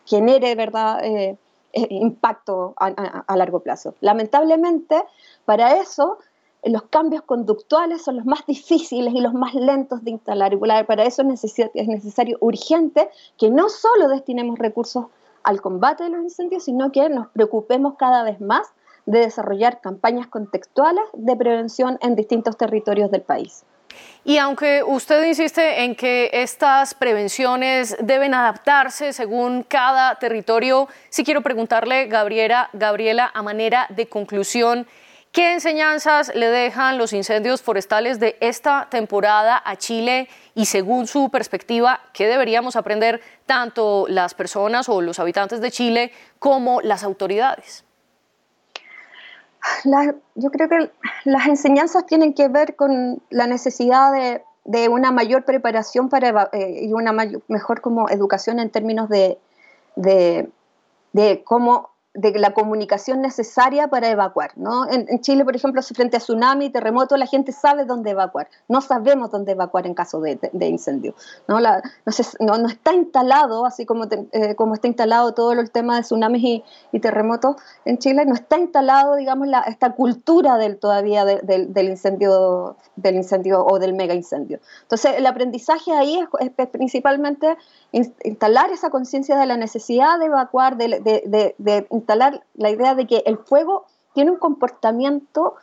genere, 0.04 0.54
¿verdad? 0.54 1.04
Eh, 1.04 1.36
eh, 1.72 1.86
impacto 1.90 2.74
a 2.76 3.36
largo 3.36 3.60
plazo. 3.60 3.94
Lamentablemente, 4.00 5.02
para 5.44 5.78
eso 5.78 6.18
los 6.64 6.82
cambios 6.84 7.22
conductuales 7.22 8.02
son 8.02 8.16
los 8.16 8.26
más 8.26 8.46
difíciles 8.46 9.12
y 9.14 9.20
los 9.20 9.34
más 9.34 9.54
lentos 9.54 10.04
de 10.04 10.12
instalar. 10.12 10.52
Y 10.54 10.56
para 10.56 11.04
eso 11.04 11.22
es 11.22 11.88
necesario 11.88 12.38
urgente 12.40 13.10
que 13.38 13.50
no 13.50 13.68
solo 13.68 14.08
destinemos 14.08 14.58
recursos 14.58 15.06
al 15.42 15.60
combate 15.60 16.04
de 16.04 16.10
los 16.10 16.22
incendios, 16.22 16.64
sino 16.64 16.90
que 16.90 17.08
nos 17.10 17.28
preocupemos 17.28 17.94
cada 17.98 18.22
vez 18.22 18.40
más 18.40 18.72
de 19.06 19.18
desarrollar 19.18 19.80
campañas 19.82 20.26
contextuales 20.26 21.04
de 21.12 21.36
prevención 21.36 21.98
en 22.00 22.16
distintos 22.16 22.56
territorios 22.56 23.10
del 23.10 23.20
país. 23.20 23.64
Y 24.24 24.38
aunque 24.38 24.82
usted 24.82 25.22
insiste 25.24 25.82
en 25.82 25.94
que 25.94 26.30
estas 26.32 26.94
prevenciones 26.94 27.96
deben 28.00 28.32
adaptarse 28.32 29.12
según 29.12 29.62
cada 29.64 30.14
territorio, 30.14 30.88
sí 31.10 31.24
quiero 31.24 31.42
preguntarle, 31.42 32.06
Gabriela, 32.06 32.70
Gabriela, 32.72 33.30
a 33.34 33.42
manera 33.42 33.86
de 33.90 34.06
conclusión, 34.06 34.86
¿qué 35.30 35.52
enseñanzas 35.52 36.34
le 36.34 36.48
dejan 36.48 36.96
los 36.96 37.12
incendios 37.12 37.60
forestales 37.60 38.18
de 38.18 38.38
esta 38.40 38.88
temporada 38.90 39.60
a 39.62 39.76
Chile? 39.76 40.28
Y 40.54 40.66
según 40.66 41.06
su 41.06 41.30
perspectiva, 41.30 42.00
¿qué 42.14 42.26
deberíamos 42.26 42.76
aprender 42.76 43.20
tanto 43.44 44.06
las 44.08 44.32
personas 44.32 44.88
o 44.88 45.02
los 45.02 45.18
habitantes 45.18 45.60
de 45.60 45.70
Chile 45.70 46.12
como 46.38 46.80
las 46.80 47.04
autoridades? 47.04 47.84
Yo 50.34 50.50
creo 50.50 50.68
que 50.68 50.90
las 51.24 51.46
enseñanzas 51.46 52.06
tienen 52.06 52.34
que 52.34 52.48
ver 52.48 52.76
con 52.76 53.22
la 53.30 53.46
necesidad 53.46 54.12
de, 54.12 54.88
una 54.88 55.12
mayor 55.12 55.44
preparación 55.44 56.08
para, 56.08 56.50
eh, 56.52 56.86
y 56.86 56.92
una 56.92 57.12
mejor 57.48 57.80
como 57.80 58.08
educación 58.08 58.58
en 58.58 58.70
términos 58.70 59.08
de, 59.08 59.38
de 59.96 61.44
cómo 61.44 61.93
de 62.14 62.38
la 62.38 62.54
comunicación 62.54 63.20
necesaria 63.20 63.88
para 63.88 64.08
evacuar. 64.08 64.52
¿no? 64.56 64.88
En, 64.88 65.20
Chile, 65.20 65.44
por 65.44 65.56
ejemplo, 65.56 65.82
frente 65.82 66.16
a 66.16 66.20
tsunami, 66.20 66.70
terremoto, 66.70 67.16
la 67.16 67.26
gente 67.26 67.50
sabe 67.50 67.84
dónde 67.84 68.10
evacuar. 68.10 68.48
No 68.68 68.80
sabemos 68.80 69.32
dónde 69.32 69.52
evacuar 69.52 69.86
en 69.86 69.94
caso 69.94 70.20
de, 70.20 70.38
incendio. 70.60 71.14
¿no? 71.48 71.58
La, 71.58 71.82
no, 72.38 72.58
no, 72.58 72.68
está 72.68 72.94
instalado, 72.94 73.66
así 73.66 73.84
como, 73.84 74.04
eh, 74.32 74.54
como 74.54 74.74
está 74.74 74.86
instalado 74.86 75.34
todo 75.34 75.52
el 75.52 75.70
tema 75.72 75.96
de 75.96 76.02
tsunamis 76.02 76.42
y, 76.44 76.64
y, 76.92 77.00
terremotos 77.00 77.56
en 77.84 77.98
Chile, 77.98 78.24
no 78.26 78.34
está 78.34 78.58
instalado, 78.58 79.16
digamos, 79.16 79.48
la, 79.48 79.60
esta 79.62 79.90
cultura 79.90 80.56
del, 80.56 80.78
todavía 80.78 81.24
del, 81.24 81.88
incendio, 81.88 82.76
del 82.94 83.16
incendio 83.16 83.66
o 83.66 83.80
del 83.80 83.92
mega 83.92 84.14
incendio. 84.14 84.60
Entonces, 84.82 85.14
el 85.18 85.26
aprendizaje 85.26 85.92
ahí 85.92 86.20
es, 86.20 86.50
es 86.58 86.68
principalmente 86.68 87.56
instalar 87.90 88.70
esa 88.70 88.90
conciencia 88.90 89.36
de 89.36 89.46
la 89.46 89.56
necesidad 89.56 90.18
de 90.18 90.26
evacuar, 90.26 90.76
de, 90.76 91.00
de, 91.00 91.54
de, 91.58 91.86
instalar 92.04 92.44
la 92.54 92.70
idea 92.70 92.94
de 92.94 93.06
que 93.06 93.22
el 93.24 93.38
fuego 93.38 93.86
tiene 94.12 94.30
un 94.30 94.36
comportamiento 94.36 95.54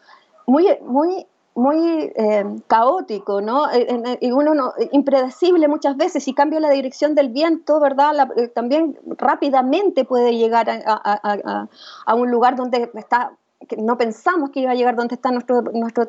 muy, 0.48 0.68
muy, 0.82 1.28
muy 1.54 2.12
eh, 2.16 2.44
caótico, 2.68 3.42
¿no? 3.42 3.70
Eh, 3.70 3.86
eh, 3.90 4.18
y 4.22 4.32
uno 4.32 4.56
no, 4.56 4.74
impredecible 4.92 5.68
muchas 5.68 5.96
veces. 5.98 6.24
Si 6.24 6.34
cambia 6.34 6.60
la 6.60 6.72
dirección 6.72 7.14
del 7.14 7.30
viento, 7.30 7.80
¿verdad? 7.80 8.28
también 8.56 8.98
rápidamente 9.18 10.04
puede 10.04 10.36
llegar 10.36 10.68
a, 10.70 12.16
un 12.16 12.32
lugar 12.32 12.56
donde 12.56 12.90
está 12.96 13.34
no 13.78 13.98
pensamos 13.98 14.50
que 14.50 14.62
iba 14.62 14.72
a 14.72 14.76
llegar 14.76 14.96
donde 14.96 15.16
está 15.16 15.32
nuestro, 15.32 15.64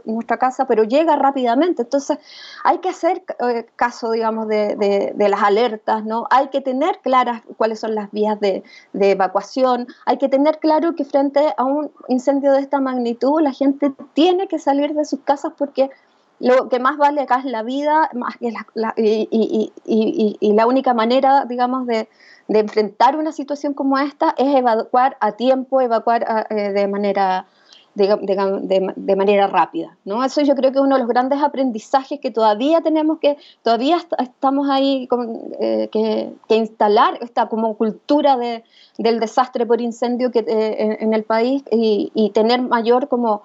nuestra 0.05 0.37
casa, 0.39 0.67
pero 0.67 0.85
llega 0.85 1.17
rápidamente. 1.17 1.83
Entonces 1.83 2.19
hay 2.65 2.79
que 2.79 2.89
hacer 2.89 3.23
eh, 3.49 3.67
caso, 3.77 4.13
digamos, 4.13 4.49
de, 4.49 5.15
las 5.17 5.43
alertas, 5.43 6.05
¿no? 6.05 6.27
Hay 6.31 6.49
que 6.49 6.61
tener 6.61 6.99
claras 7.03 7.43
cuáles 7.57 7.81
son 7.81 7.95
las 7.95 8.11
vías 8.11 8.39
de, 8.41 8.63
evacuación, 8.93 9.87
hay 10.07 10.19
que 10.19 10.29
tener 10.29 10.59
claro 10.59 10.95
que 10.95 11.05
frente 11.05 11.55
a 11.57 11.65
un 11.65 11.91
incendio 12.09 12.53
de 12.53 12.61
esta 12.61 12.81
magnitud 12.81 13.41
la 13.41 13.53
gente 13.53 13.93
tiene 14.15 14.49
que 14.49 14.59
salir 14.59 14.95
de 14.95 15.05
sus 15.05 15.21
casas 15.21 15.53
porque 15.57 15.91
lo 16.43 16.69
que 16.69 16.81
más 16.81 16.97
vale 16.97 17.21
acá 17.21 17.37
es 17.39 17.45
la 17.45 17.63
vida 17.63 18.11
más 18.15 18.37
que 18.37 18.53
y, 18.97 20.53
la 20.55 20.67
única 20.67 20.93
manera, 20.93 21.45
digamos, 21.45 21.87
de, 21.87 22.09
de 22.49 22.59
enfrentar 22.59 23.17
una 23.17 23.31
situación 23.31 23.75
como 23.75 23.97
esta 23.97 24.35
es 24.37 24.55
evacuar 24.57 25.17
a 25.21 25.33
tiempo, 25.33 25.81
evacuar 25.81 26.47
eh, 26.51 26.73
de 26.73 26.89
manera 26.89 27.47
de, 27.95 29.17
manera 29.17 29.47
rápida. 29.47 29.97
¿no? 30.05 30.25
Eso 30.25 30.41
yo 30.41 30.55
creo 30.55 30.73
que 30.73 30.79
es 30.79 30.85
uno 30.85 30.97
de 30.97 31.03
los 31.03 31.09
grandes 31.09 31.43
aprendizajes 31.43 32.21
que 32.21 32.31
todavía 32.31 32.81
tenemos 32.81 33.19
que, 33.19 33.37
todavía 33.63 33.99
estamos 34.19 34.69
ahí 34.69 35.09
eh, 35.61 35.89
que, 35.93 36.57
instalar 36.57 37.19
esta 37.21 37.49
como 37.49 37.77
cultura 37.77 38.37
de, 38.37 38.65
del 38.99 39.21
desastre 39.21 39.67
por 39.67 39.81
incendio 39.81 40.31
que, 40.31 40.41
eh, 40.41 40.97
en, 41.01 41.13
el 41.13 41.23
país 41.23 41.63
y, 41.71 42.11
y, 42.15 42.31
tener 42.31 42.63
mayor 42.63 43.09
como 43.09 43.43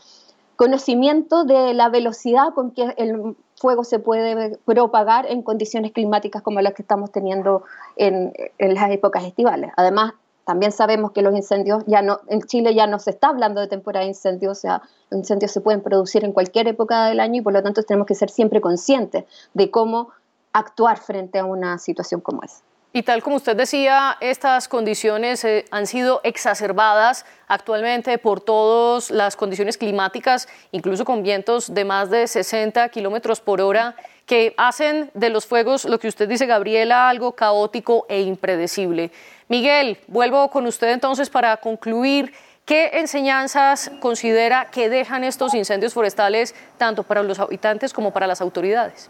conocimiento 0.58 1.46
de 1.46 1.74
la 1.74 1.88
velocidad 1.88 2.54
con 2.54 2.72
que 2.72 2.93
el 2.98 3.38
fuego 3.56 3.84
se 3.84 4.00
puede 4.00 4.58
propagar 4.65 5.26
en 5.28 5.43
condiciones 5.43 5.91
climáticas 5.91 6.41
como 6.41 6.60
las 6.62 6.74
que 6.74 6.82
estamos 6.82 7.12
teniendo 7.12 7.63
en, 7.96 8.34
las 8.58 8.91
épocas 8.91 9.24
estivales. 9.24 9.72
Además, 9.78 10.13
también 10.46 10.72
sabemos 10.72 11.12
que 11.12 11.22
los 11.22 11.36
incendios 11.36 11.84
ya 11.86 12.02
no, 12.02 12.20
en 12.28 12.41
Chile 12.41 12.74
ya 12.74 12.88
no 12.88 13.00
se 13.00 13.12
está 13.12 13.28
hablando 13.28 13.62
de 13.62 13.67
temporada 13.67 14.04
de 14.04 14.10
incendios, 14.10 14.58
o 14.58 14.62
sea, 14.62 14.82
incendios 15.12 15.52
se 15.52 15.62
pueden 15.62 15.82
producir 15.82 16.26
en 16.26 16.34
cualquier 16.34 16.67
época 16.67 17.06
del 17.06 17.20
año 17.20 17.41
y 17.41 17.41
por 17.41 17.54
lo 17.54 17.62
tanto 17.62 17.84
tenemos 17.84 18.08
que 18.08 18.15
ser 18.15 18.30
siempre 18.30 18.60
conscientes 18.60 19.26
de 19.54 19.70
cómo 19.70 20.10
actuar 20.54 20.98
frente 20.98 21.38
a 21.38 21.46
una 21.46 21.78
situación 21.78 22.20
como 22.20 22.41
esa. 22.43 22.63
Y 22.93 23.04
tal 23.04 23.21
como 23.21 23.36
usted 23.36 23.56
decía, 23.56 24.17
estas 24.21 24.67
condiciones 24.67 25.43
eh, 25.43 25.65
han 25.71 25.86
sido 25.88 26.21
exacerbadas 26.23 27.26
actualmente 27.47 28.17
por 28.17 28.41
todas 28.41 29.12
las 29.12 29.36
condiciones 29.36 29.78
climáticas, 29.78 30.47
incluso 30.71 31.06
con 31.06 31.21
vientos 31.21 31.73
de 31.73 31.86
más 31.86 32.10
de 32.10 32.28
60 32.28 32.88
kilómetros 32.89 33.41
por 33.41 33.62
hora, 33.62 33.95
que 34.26 34.54
hacen 34.58 35.12
de 35.13 35.30
los 35.30 35.45
fuegos, 35.45 35.86
lo 35.86 36.00
que 36.00 36.08
usted 36.08 36.28
dice, 36.28 36.45
Gabriela, 36.45 37.10
algo 37.10 37.34
caótico 37.34 38.06
e 38.10 38.21
impredecible. 38.21 39.12
Miguel, 39.47 40.00
vuelvo 40.08 40.50
con 40.50 40.65
usted 40.65 40.89
entonces 40.89 41.30
para 41.30 41.58
concluir. 41.58 42.34
¿Qué 42.65 42.91
enseñanzas 42.95 43.91
considera 44.02 44.69
que 44.69 44.89
dejan 44.89 45.23
estos 45.23 45.54
incendios 45.54 45.93
forestales 45.93 46.54
tanto 46.78 47.04
para 47.04 47.23
los 47.23 47.39
habitantes 47.39 47.93
como 47.93 48.12
para 48.12 48.28
las 48.28 48.41
autoridades? 48.41 49.10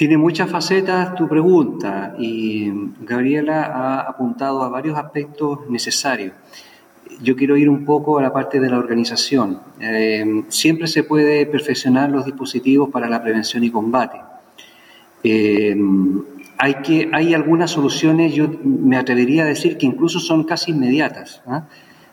Tiene 0.00 0.16
muchas 0.16 0.48
facetas 0.48 1.14
tu 1.14 1.28
pregunta 1.28 2.14
y 2.18 2.72
Gabriela 3.02 3.64
ha 3.64 4.00
apuntado 4.00 4.62
a 4.62 4.70
varios 4.70 4.96
aspectos 4.96 5.68
necesarios. 5.68 6.32
Yo 7.20 7.36
quiero 7.36 7.54
ir 7.58 7.68
un 7.68 7.84
poco 7.84 8.18
a 8.18 8.22
la 8.22 8.32
parte 8.32 8.60
de 8.60 8.70
la 8.70 8.78
organización. 8.78 9.60
Eh, 9.78 10.44
siempre 10.48 10.86
se 10.86 11.04
puede 11.04 11.44
perfeccionar 11.44 12.08
los 12.08 12.24
dispositivos 12.24 12.88
para 12.88 13.10
la 13.10 13.22
prevención 13.22 13.62
y 13.62 13.70
combate. 13.70 14.18
Eh, 15.22 15.76
hay, 16.56 16.74
que, 16.76 17.10
hay 17.12 17.34
algunas 17.34 17.70
soluciones, 17.70 18.32
yo 18.32 18.48
me 18.64 18.96
atrevería 18.96 19.42
a 19.42 19.48
decir 19.48 19.76
que 19.76 19.84
incluso 19.84 20.18
son 20.18 20.44
casi 20.44 20.70
inmediatas. 20.70 21.42
¿ah? 21.46 21.66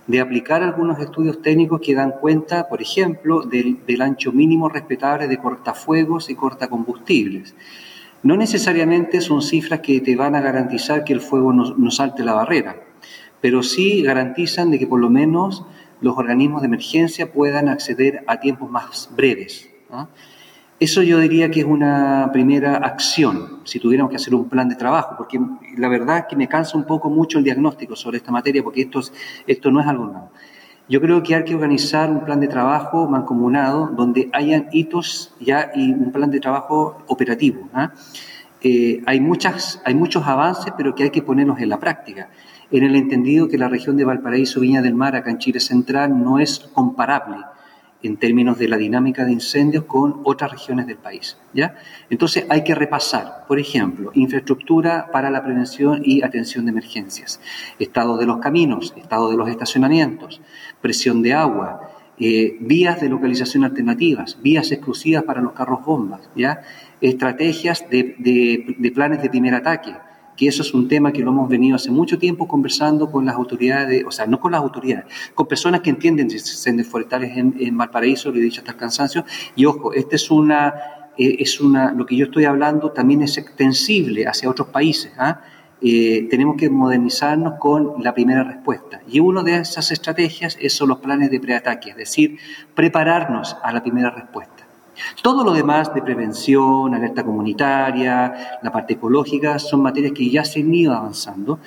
De 0.07 0.21
aplicar 0.21 0.63
algunos 0.63 0.99
estudios 0.99 1.41
técnicos 1.41 1.81
que 1.81 1.93
dan 1.93 2.11
cuenta, 2.11 2.69
por 2.69 2.81
ejemplo, 2.81 3.41
del, 3.41 4.01
ancho 4.01 4.31
mínimo 4.31 4.69
respetable 4.69 5.27
de 5.27 5.37
cortafuegos 5.37 6.29
y 6.29 6.35
cortacombustibles. 6.35 7.55
No 8.23 8.37
necesariamente 8.37 9.21
son 9.21 9.41
cifras 9.41 9.81
que 9.81 9.99
te 9.99 10.15
van 10.15 10.35
a 10.35 10.41
garantizar 10.41 11.03
que 11.03 11.13
el 11.13 11.21
fuego 11.21 11.53
no, 11.53 11.91
salte 11.91 12.23
la 12.23 12.33
barrera, 12.33 12.81
pero 13.41 13.61
sí 13.61 14.01
garantizan 14.01 14.71
de 14.71 14.79
que 14.79 14.87
por 14.87 14.99
lo 14.99 15.09
menos 15.09 15.65
los 15.99 16.17
organismos 16.17 16.61
de 16.61 16.67
emergencia 16.67 17.31
puedan 17.31 17.67
acceder 17.67 18.23
a 18.27 18.39
tiempos 18.39 18.71
más 18.71 19.09
breves. 19.15 19.69
Eso 20.79 21.01
yo 21.01 21.17
diría 21.17 21.49
que 21.49 21.61
es 21.61 21.65
una 21.65 22.29
primera 22.31 22.75
acción, 22.75 23.61
si 23.63 23.79
tuviéramos 23.79 24.11
que 24.11 24.17
hacer 24.17 24.35
un 24.35 24.47
plan 24.47 24.69
de 24.69 24.75
trabajo, 24.75 25.15
porque 25.17 25.39
la 25.75 25.87
verdad 25.87 26.19
es 26.19 26.25
que 26.29 26.35
me 26.35 26.47
cansa 26.47 26.77
un 26.77 26.85
poco 26.85 27.09
mucho 27.09 27.39
el 27.39 27.43
diagnóstico 27.43 27.95
sobre 27.95 28.17
esta 28.17 28.31
materia, 28.31 28.63
porque 28.63 28.81
esto, 28.81 29.01
esto 29.47 29.71
no 29.71 29.81
es 29.81 29.87
algo 29.87 30.05
nuevo. 30.05 30.31
Yo 30.87 31.01
creo 31.01 31.23
que 31.23 31.33
hay 31.33 31.43
que 31.45 31.55
organizar 31.55 32.11
un 32.11 32.23
plan 32.23 32.39
de 32.39 32.47
trabajo 32.47 33.09
mancomunado 33.09 33.87
donde 33.87 34.29
hayan 34.33 34.67
hitos 34.71 35.33
ya 35.39 35.71
y 35.73 35.91
un 35.91 36.11
plan 36.11 36.29
de 36.29 36.39
trabajo 36.39 37.03
operativo. 37.07 37.67
¿ah? 37.73 37.91
Eh, 38.61 39.01
hay, 39.07 39.19
muchas, 39.19 39.81
hay 39.83 39.95
muchos 39.95 40.27
avances, 40.27 40.71
pero 40.77 40.93
que 40.93 41.03
hay 41.03 41.09
que 41.09 41.23
ponerlos 41.23 41.59
en 41.59 41.69
la 41.69 41.79
práctica, 41.79 42.29
en 42.69 42.83
el 42.83 42.95
entendido 42.95 43.47
que 43.49 43.57
la 43.57 43.67
región 43.67 43.97
de 43.97 44.05
Valparaíso, 44.05 44.59
Viña 44.59 44.83
del 44.83 44.93
Mar, 44.93 45.15
acá 45.15 45.31
en 45.31 45.39
Chile 45.39 45.59
Central, 45.59 46.23
no 46.23 46.37
es 46.37 46.59
comparable 46.71 47.37
en 48.03 48.17
términos 48.17 48.57
de 48.57 48.67
la 48.67 48.77
dinámica 48.77 49.25
de 49.25 49.31
incendios 49.31 49.85
con 49.85 50.21
otras 50.23 50.51
regiones 50.51 50.87
del 50.87 50.97
país. 50.97 51.37
¿ya? 51.53 51.75
Entonces 52.09 52.45
hay 52.49 52.63
que 52.63 52.75
repasar, 52.75 53.45
por 53.47 53.59
ejemplo, 53.59 54.11
infraestructura 54.13 55.09
para 55.11 55.29
la 55.29 55.43
prevención 55.43 56.01
y 56.03 56.21
atención 56.23 56.65
de 56.65 56.71
emergencias, 56.71 57.39
estado 57.79 58.17
de 58.17 58.25
los 58.25 58.37
caminos, 58.37 58.93
estado 58.97 59.29
de 59.29 59.37
los 59.37 59.49
estacionamientos, 59.49 60.41
presión 60.81 61.21
de 61.21 61.33
agua, 61.33 61.91
eh, 62.19 62.57
vías 62.59 62.99
de 62.99 63.09
localización 63.09 63.63
alternativas, 63.63 64.37
vías 64.41 64.71
exclusivas 64.71 65.23
para 65.23 65.41
los 65.41 65.53
carros 65.53 65.85
bombas, 65.85 66.21
¿ya? 66.35 66.61
estrategias 67.01 67.89
de, 67.89 68.15
de 68.77 68.91
planes 68.91 69.21
de 69.21 69.29
primer 69.29 69.53
ataque, 69.53 69.93
que 70.37 70.47
eso 70.47 70.61
es 70.61 70.73
un 70.73 70.87
tema 70.87 71.11
que 71.11 71.21
lo 71.21 71.31
hemos 71.31 71.49
venido 71.49 71.75
hace 71.75 71.91
mucho 71.91 72.17
tiempo 72.17 72.47
conversando 72.47 73.11
con 73.11 73.25
las 73.25 73.35
autoridades, 73.35 74.05
o 74.05 74.11
sea, 74.11 74.27
no 74.27 74.39
con 74.39 74.51
las 74.53 74.61
autoridades, 74.61 75.05
con 75.33 75.47
personas 75.47 75.81
que 75.81 75.89
entienden 75.89 76.27
de 76.27 76.35
incendios 76.35 76.87
forestales 76.87 77.35
en, 77.35 77.55
en 77.59 77.75
Valparaíso, 77.75 78.31
lo 78.31 78.37
he 78.37 78.41
dicho 78.41 78.61
hasta 78.61 78.71
el 78.71 78.77
cansancio, 78.77 79.25
y 79.55 79.65
ojo, 79.65 79.91
esta 79.93 80.15
es 80.15 80.29
una, 80.29 80.73
eh, 81.17 81.37
es 81.39 81.59
una, 81.59 81.91
lo 81.91 82.05
que 82.05 82.15
yo 82.15 82.25
estoy 82.25 82.45
hablando 82.45 82.91
también 82.91 83.23
es 83.23 83.37
extensible 83.37 84.27
hacia 84.27 84.49
otros 84.49 84.69
países, 84.69 85.11
¿ah? 85.17 85.41
Eh, 85.79 86.27
tenemos 86.31 86.55
que 86.57 86.71
modernizarnos 86.71 87.59
con 87.59 88.03
la 88.03 88.15
primera 88.15 88.43
respuesta. 88.43 88.99
Y 89.07 89.19
una 89.19 89.43
de 89.43 89.57
esas 89.57 89.91
estrategias 89.91 90.57
son 90.69 90.89
los 90.89 90.97
planes 90.99 91.29
de 91.29 91.39
preataque, 91.39 91.91
es 91.91 91.97
decir, 91.97 92.39
prepararnos 92.73 93.55
a 93.61 93.71
la 93.71 93.83
primera 93.83 94.09
respuesta. 94.09 94.56
Todo 95.21 95.43
lo 95.43 95.53
demás 95.53 95.93
de 95.93 96.01
prevención, 96.01 96.93
alerta 96.93 97.23
comunitaria, 97.23 98.59
la 98.61 98.71
parte 98.71 98.93
ecológica, 98.93 99.59
son 99.59 99.81
materias 99.81 100.13
que 100.13 100.29
ya 100.29 100.43
se 100.43 100.61
han 100.61 100.73
ido 100.73 100.93
avanzando 100.93 101.59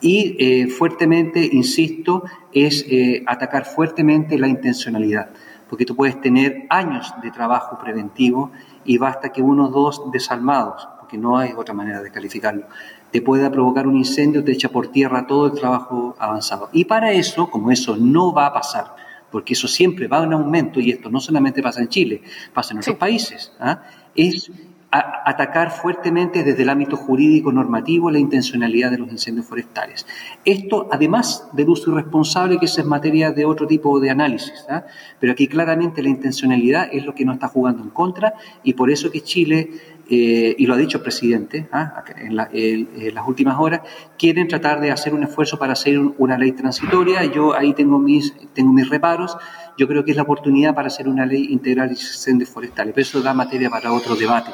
y 0.00 0.36
eh, 0.38 0.68
fuertemente, 0.68 1.48
insisto, 1.50 2.24
es 2.52 2.84
eh, 2.88 3.22
atacar 3.26 3.64
fuertemente 3.64 4.38
la 4.38 4.46
intencionalidad, 4.46 5.30
porque 5.70 5.86
tú 5.86 5.96
puedes 5.96 6.20
tener 6.20 6.66
años 6.68 7.14
de 7.22 7.30
trabajo 7.30 7.78
preventivo 7.78 8.50
y 8.84 8.98
basta 8.98 9.30
que 9.30 9.42
uno 9.42 9.66
o 9.66 9.70
dos 9.70 10.10
desalmados, 10.12 10.86
porque 11.00 11.16
no 11.16 11.38
hay 11.38 11.52
otra 11.56 11.74
manera 11.74 12.02
de 12.02 12.10
calificarlo, 12.10 12.66
te 13.10 13.22
pueda 13.22 13.50
provocar 13.50 13.86
un 13.86 13.96
incendio, 13.96 14.44
te 14.44 14.52
echa 14.52 14.68
por 14.68 14.88
tierra 14.88 15.26
todo 15.26 15.46
el 15.46 15.52
trabajo 15.52 16.14
avanzado. 16.18 16.68
Y 16.72 16.84
para 16.84 17.12
eso, 17.12 17.50
como 17.50 17.70
eso 17.70 17.96
no 17.96 18.32
va 18.34 18.46
a 18.46 18.52
pasar, 18.52 18.94
porque 19.30 19.54
eso 19.54 19.68
siempre 19.68 20.08
va 20.08 20.22
en 20.24 20.32
aumento, 20.32 20.80
y 20.80 20.90
esto 20.90 21.10
no 21.10 21.20
solamente 21.20 21.62
pasa 21.62 21.80
en 21.80 21.88
Chile, 21.88 22.22
pasa 22.52 22.72
en 22.72 22.78
otros 22.78 22.96
países, 22.96 23.52
¿ah? 23.60 23.82
es 24.14 24.50
atacar 24.90 25.72
fuertemente 25.72 26.44
desde 26.44 26.62
el 26.62 26.68
ámbito 26.68 26.96
jurídico 26.96 27.52
normativo 27.52 28.10
la 28.10 28.18
intencionalidad 28.18 28.90
de 28.90 28.98
los 28.98 29.10
incendios 29.10 29.46
forestales. 29.46 30.06
Esto, 30.44 30.88
además 30.90 31.48
del 31.52 31.68
uso 31.68 31.90
irresponsable, 31.90 32.58
que 32.58 32.66
es 32.66 32.84
materia 32.84 33.32
de 33.32 33.44
otro 33.44 33.66
tipo 33.66 33.98
de 34.00 34.10
análisis, 34.10 34.64
¿ah? 34.68 34.84
pero 35.18 35.32
aquí 35.32 35.48
claramente 35.48 36.02
la 36.02 36.08
intencionalidad 36.08 36.88
es 36.92 37.04
lo 37.04 37.14
que 37.14 37.24
nos 37.24 37.34
está 37.34 37.48
jugando 37.48 37.82
en 37.82 37.90
contra 37.90 38.34
y 38.62 38.74
por 38.74 38.90
eso 38.90 39.10
que 39.10 39.20
Chile 39.22 39.70
eh, 40.08 40.54
y 40.56 40.66
lo 40.66 40.74
ha 40.74 40.76
dicho 40.76 40.98
el 40.98 41.02
presidente 41.02 41.66
¿ah? 41.72 42.04
en, 42.16 42.36
las 42.36 43.26
últimas 43.26 43.56
horas, 43.58 43.80
quieren 44.16 44.46
tratar 44.46 44.80
de 44.80 44.92
hacer 44.92 45.12
un 45.12 45.24
esfuerzo 45.24 45.58
para 45.58 45.72
hacer 45.72 45.98
una 45.98 46.38
ley 46.38 46.52
transitoria. 46.52 47.24
Yo 47.24 47.54
ahí 47.54 47.72
tengo 47.72 47.98
mis, 47.98 48.34
tengo 48.52 48.72
mis 48.72 48.88
reparos. 48.88 49.36
Yo 49.76 49.88
creo 49.88 50.04
que 50.04 50.12
es 50.12 50.16
la 50.16 50.22
oportunidad 50.22 50.74
para 50.74 50.88
hacer 50.88 51.08
una 51.08 51.26
ley 51.26 51.48
integral 51.50 51.88
de 51.88 51.94
incendios 51.94 52.50
forestales, 52.50 52.94
pero 52.94 53.02
eso 53.02 53.20
da 53.20 53.34
materia 53.34 53.68
para 53.68 53.92
otro 53.92 54.14
debate. 54.14 54.52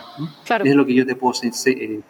Es 0.65 0.75
lo 0.75 0.87
que 0.87 0.95
yo 0.95 1.07
te 1.07 1.17
puedo 1.17 1.35
eh, 1.43 2.01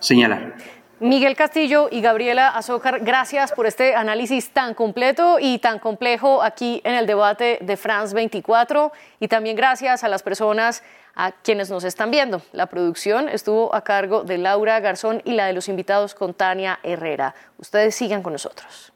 señalar. 0.00 0.54
Miguel 0.98 1.36
Castillo 1.36 1.88
y 1.92 2.00
Gabriela 2.00 2.48
Azócar, 2.48 3.00
gracias 3.00 3.52
por 3.52 3.66
este 3.66 3.94
análisis 3.94 4.48
tan 4.48 4.72
completo 4.72 5.36
y 5.38 5.58
tan 5.58 5.78
complejo 5.78 6.42
aquí 6.42 6.80
en 6.84 6.94
el 6.94 7.06
debate 7.06 7.58
de 7.60 7.76
France 7.76 8.14
24 8.14 8.92
y 9.20 9.28
también 9.28 9.56
gracias 9.56 10.04
a 10.04 10.08
las 10.08 10.22
personas 10.22 10.82
a 11.16 11.32
quienes 11.32 11.70
nos 11.70 11.82
están 11.82 12.10
viendo. 12.10 12.42
La 12.52 12.66
producción 12.66 13.28
estuvo 13.28 13.74
a 13.74 13.82
cargo 13.82 14.22
de 14.22 14.38
Laura 14.38 14.78
Garzón 14.80 15.22
y 15.24 15.32
la 15.32 15.46
de 15.46 15.54
los 15.54 15.68
invitados 15.68 16.14
con 16.14 16.34
Tania 16.34 16.78
Herrera. 16.82 17.34
Ustedes 17.58 17.94
sigan 17.94 18.22
con 18.22 18.34
nosotros. 18.34 18.92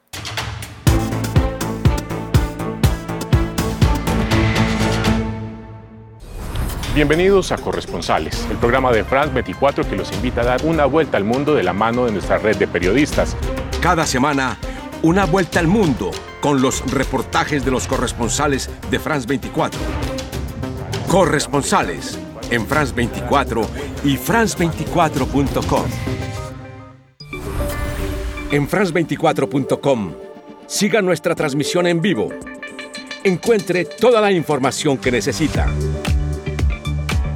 Bienvenidos 6.93 7.53
a 7.53 7.57
Corresponsales, 7.57 8.45
el 8.51 8.57
programa 8.57 8.91
de 8.91 9.05
France 9.05 9.33
24 9.33 9.89
que 9.89 9.95
los 9.95 10.11
invita 10.11 10.41
a 10.41 10.45
dar 10.45 10.65
una 10.65 10.85
vuelta 10.85 11.15
al 11.15 11.23
mundo 11.23 11.55
de 11.55 11.63
la 11.63 11.71
mano 11.71 12.05
de 12.05 12.11
nuestra 12.11 12.37
red 12.37 12.57
de 12.57 12.67
periodistas. 12.67 13.35
Cada 13.81 14.05
semana, 14.05 14.57
una 15.01 15.25
vuelta 15.25 15.59
al 15.59 15.67
mundo 15.67 16.11
con 16.41 16.61
los 16.61 16.81
reportajes 16.91 17.63
de 17.63 17.71
los 17.71 17.87
corresponsales 17.87 18.69
de 18.89 18.99
France 18.99 19.25
24 19.25 19.79
Corresponsales 21.11 22.17
en 22.51 22.65
France 22.65 22.93
24 22.95 23.67
y 24.05 24.15
France24.com. 24.15 25.83
En 28.49 28.65
France24.com 28.65 30.13
siga 30.67 31.01
nuestra 31.01 31.35
transmisión 31.35 31.87
en 31.87 32.01
vivo. 32.01 32.29
Encuentre 33.25 33.83
toda 33.83 34.21
la 34.21 34.31
información 34.31 34.97
que 34.97 35.11
necesita. 35.11 35.67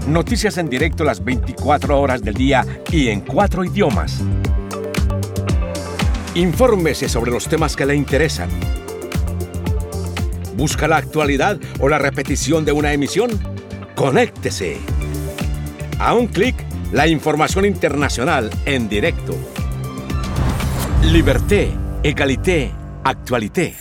Noticias 0.08 0.58
en 0.58 0.70
directo 0.70 1.04
las 1.04 1.22
24 1.22 2.00
horas 2.00 2.22
del 2.22 2.36
día 2.36 2.66
y 2.90 3.10
en 3.10 3.20
cuatro 3.20 3.66
idiomas. 3.66 4.22
Infórmese 6.34 7.10
sobre 7.10 7.32
los 7.32 7.50
temas 7.50 7.76
que 7.76 7.86
le 7.86 7.96
interesan. 7.96 8.50
¿Busca 10.56 10.88
la 10.88 10.96
actualidad 10.96 11.60
o 11.82 11.90
la 11.90 12.00
repetición 12.00 12.64
de 12.64 12.72
una 12.72 12.94
emisión? 12.94 13.55
Conéctese. 13.96 14.78
A 16.00 16.14
un 16.14 16.28
clic, 16.28 16.56
la 16.92 17.08
información 17.08 17.64
internacional 17.64 18.50
en 18.66 18.90
directo. 18.90 19.34
Liberté, 21.02 21.72
égalité, 22.04 22.72
actualité. 23.06 23.74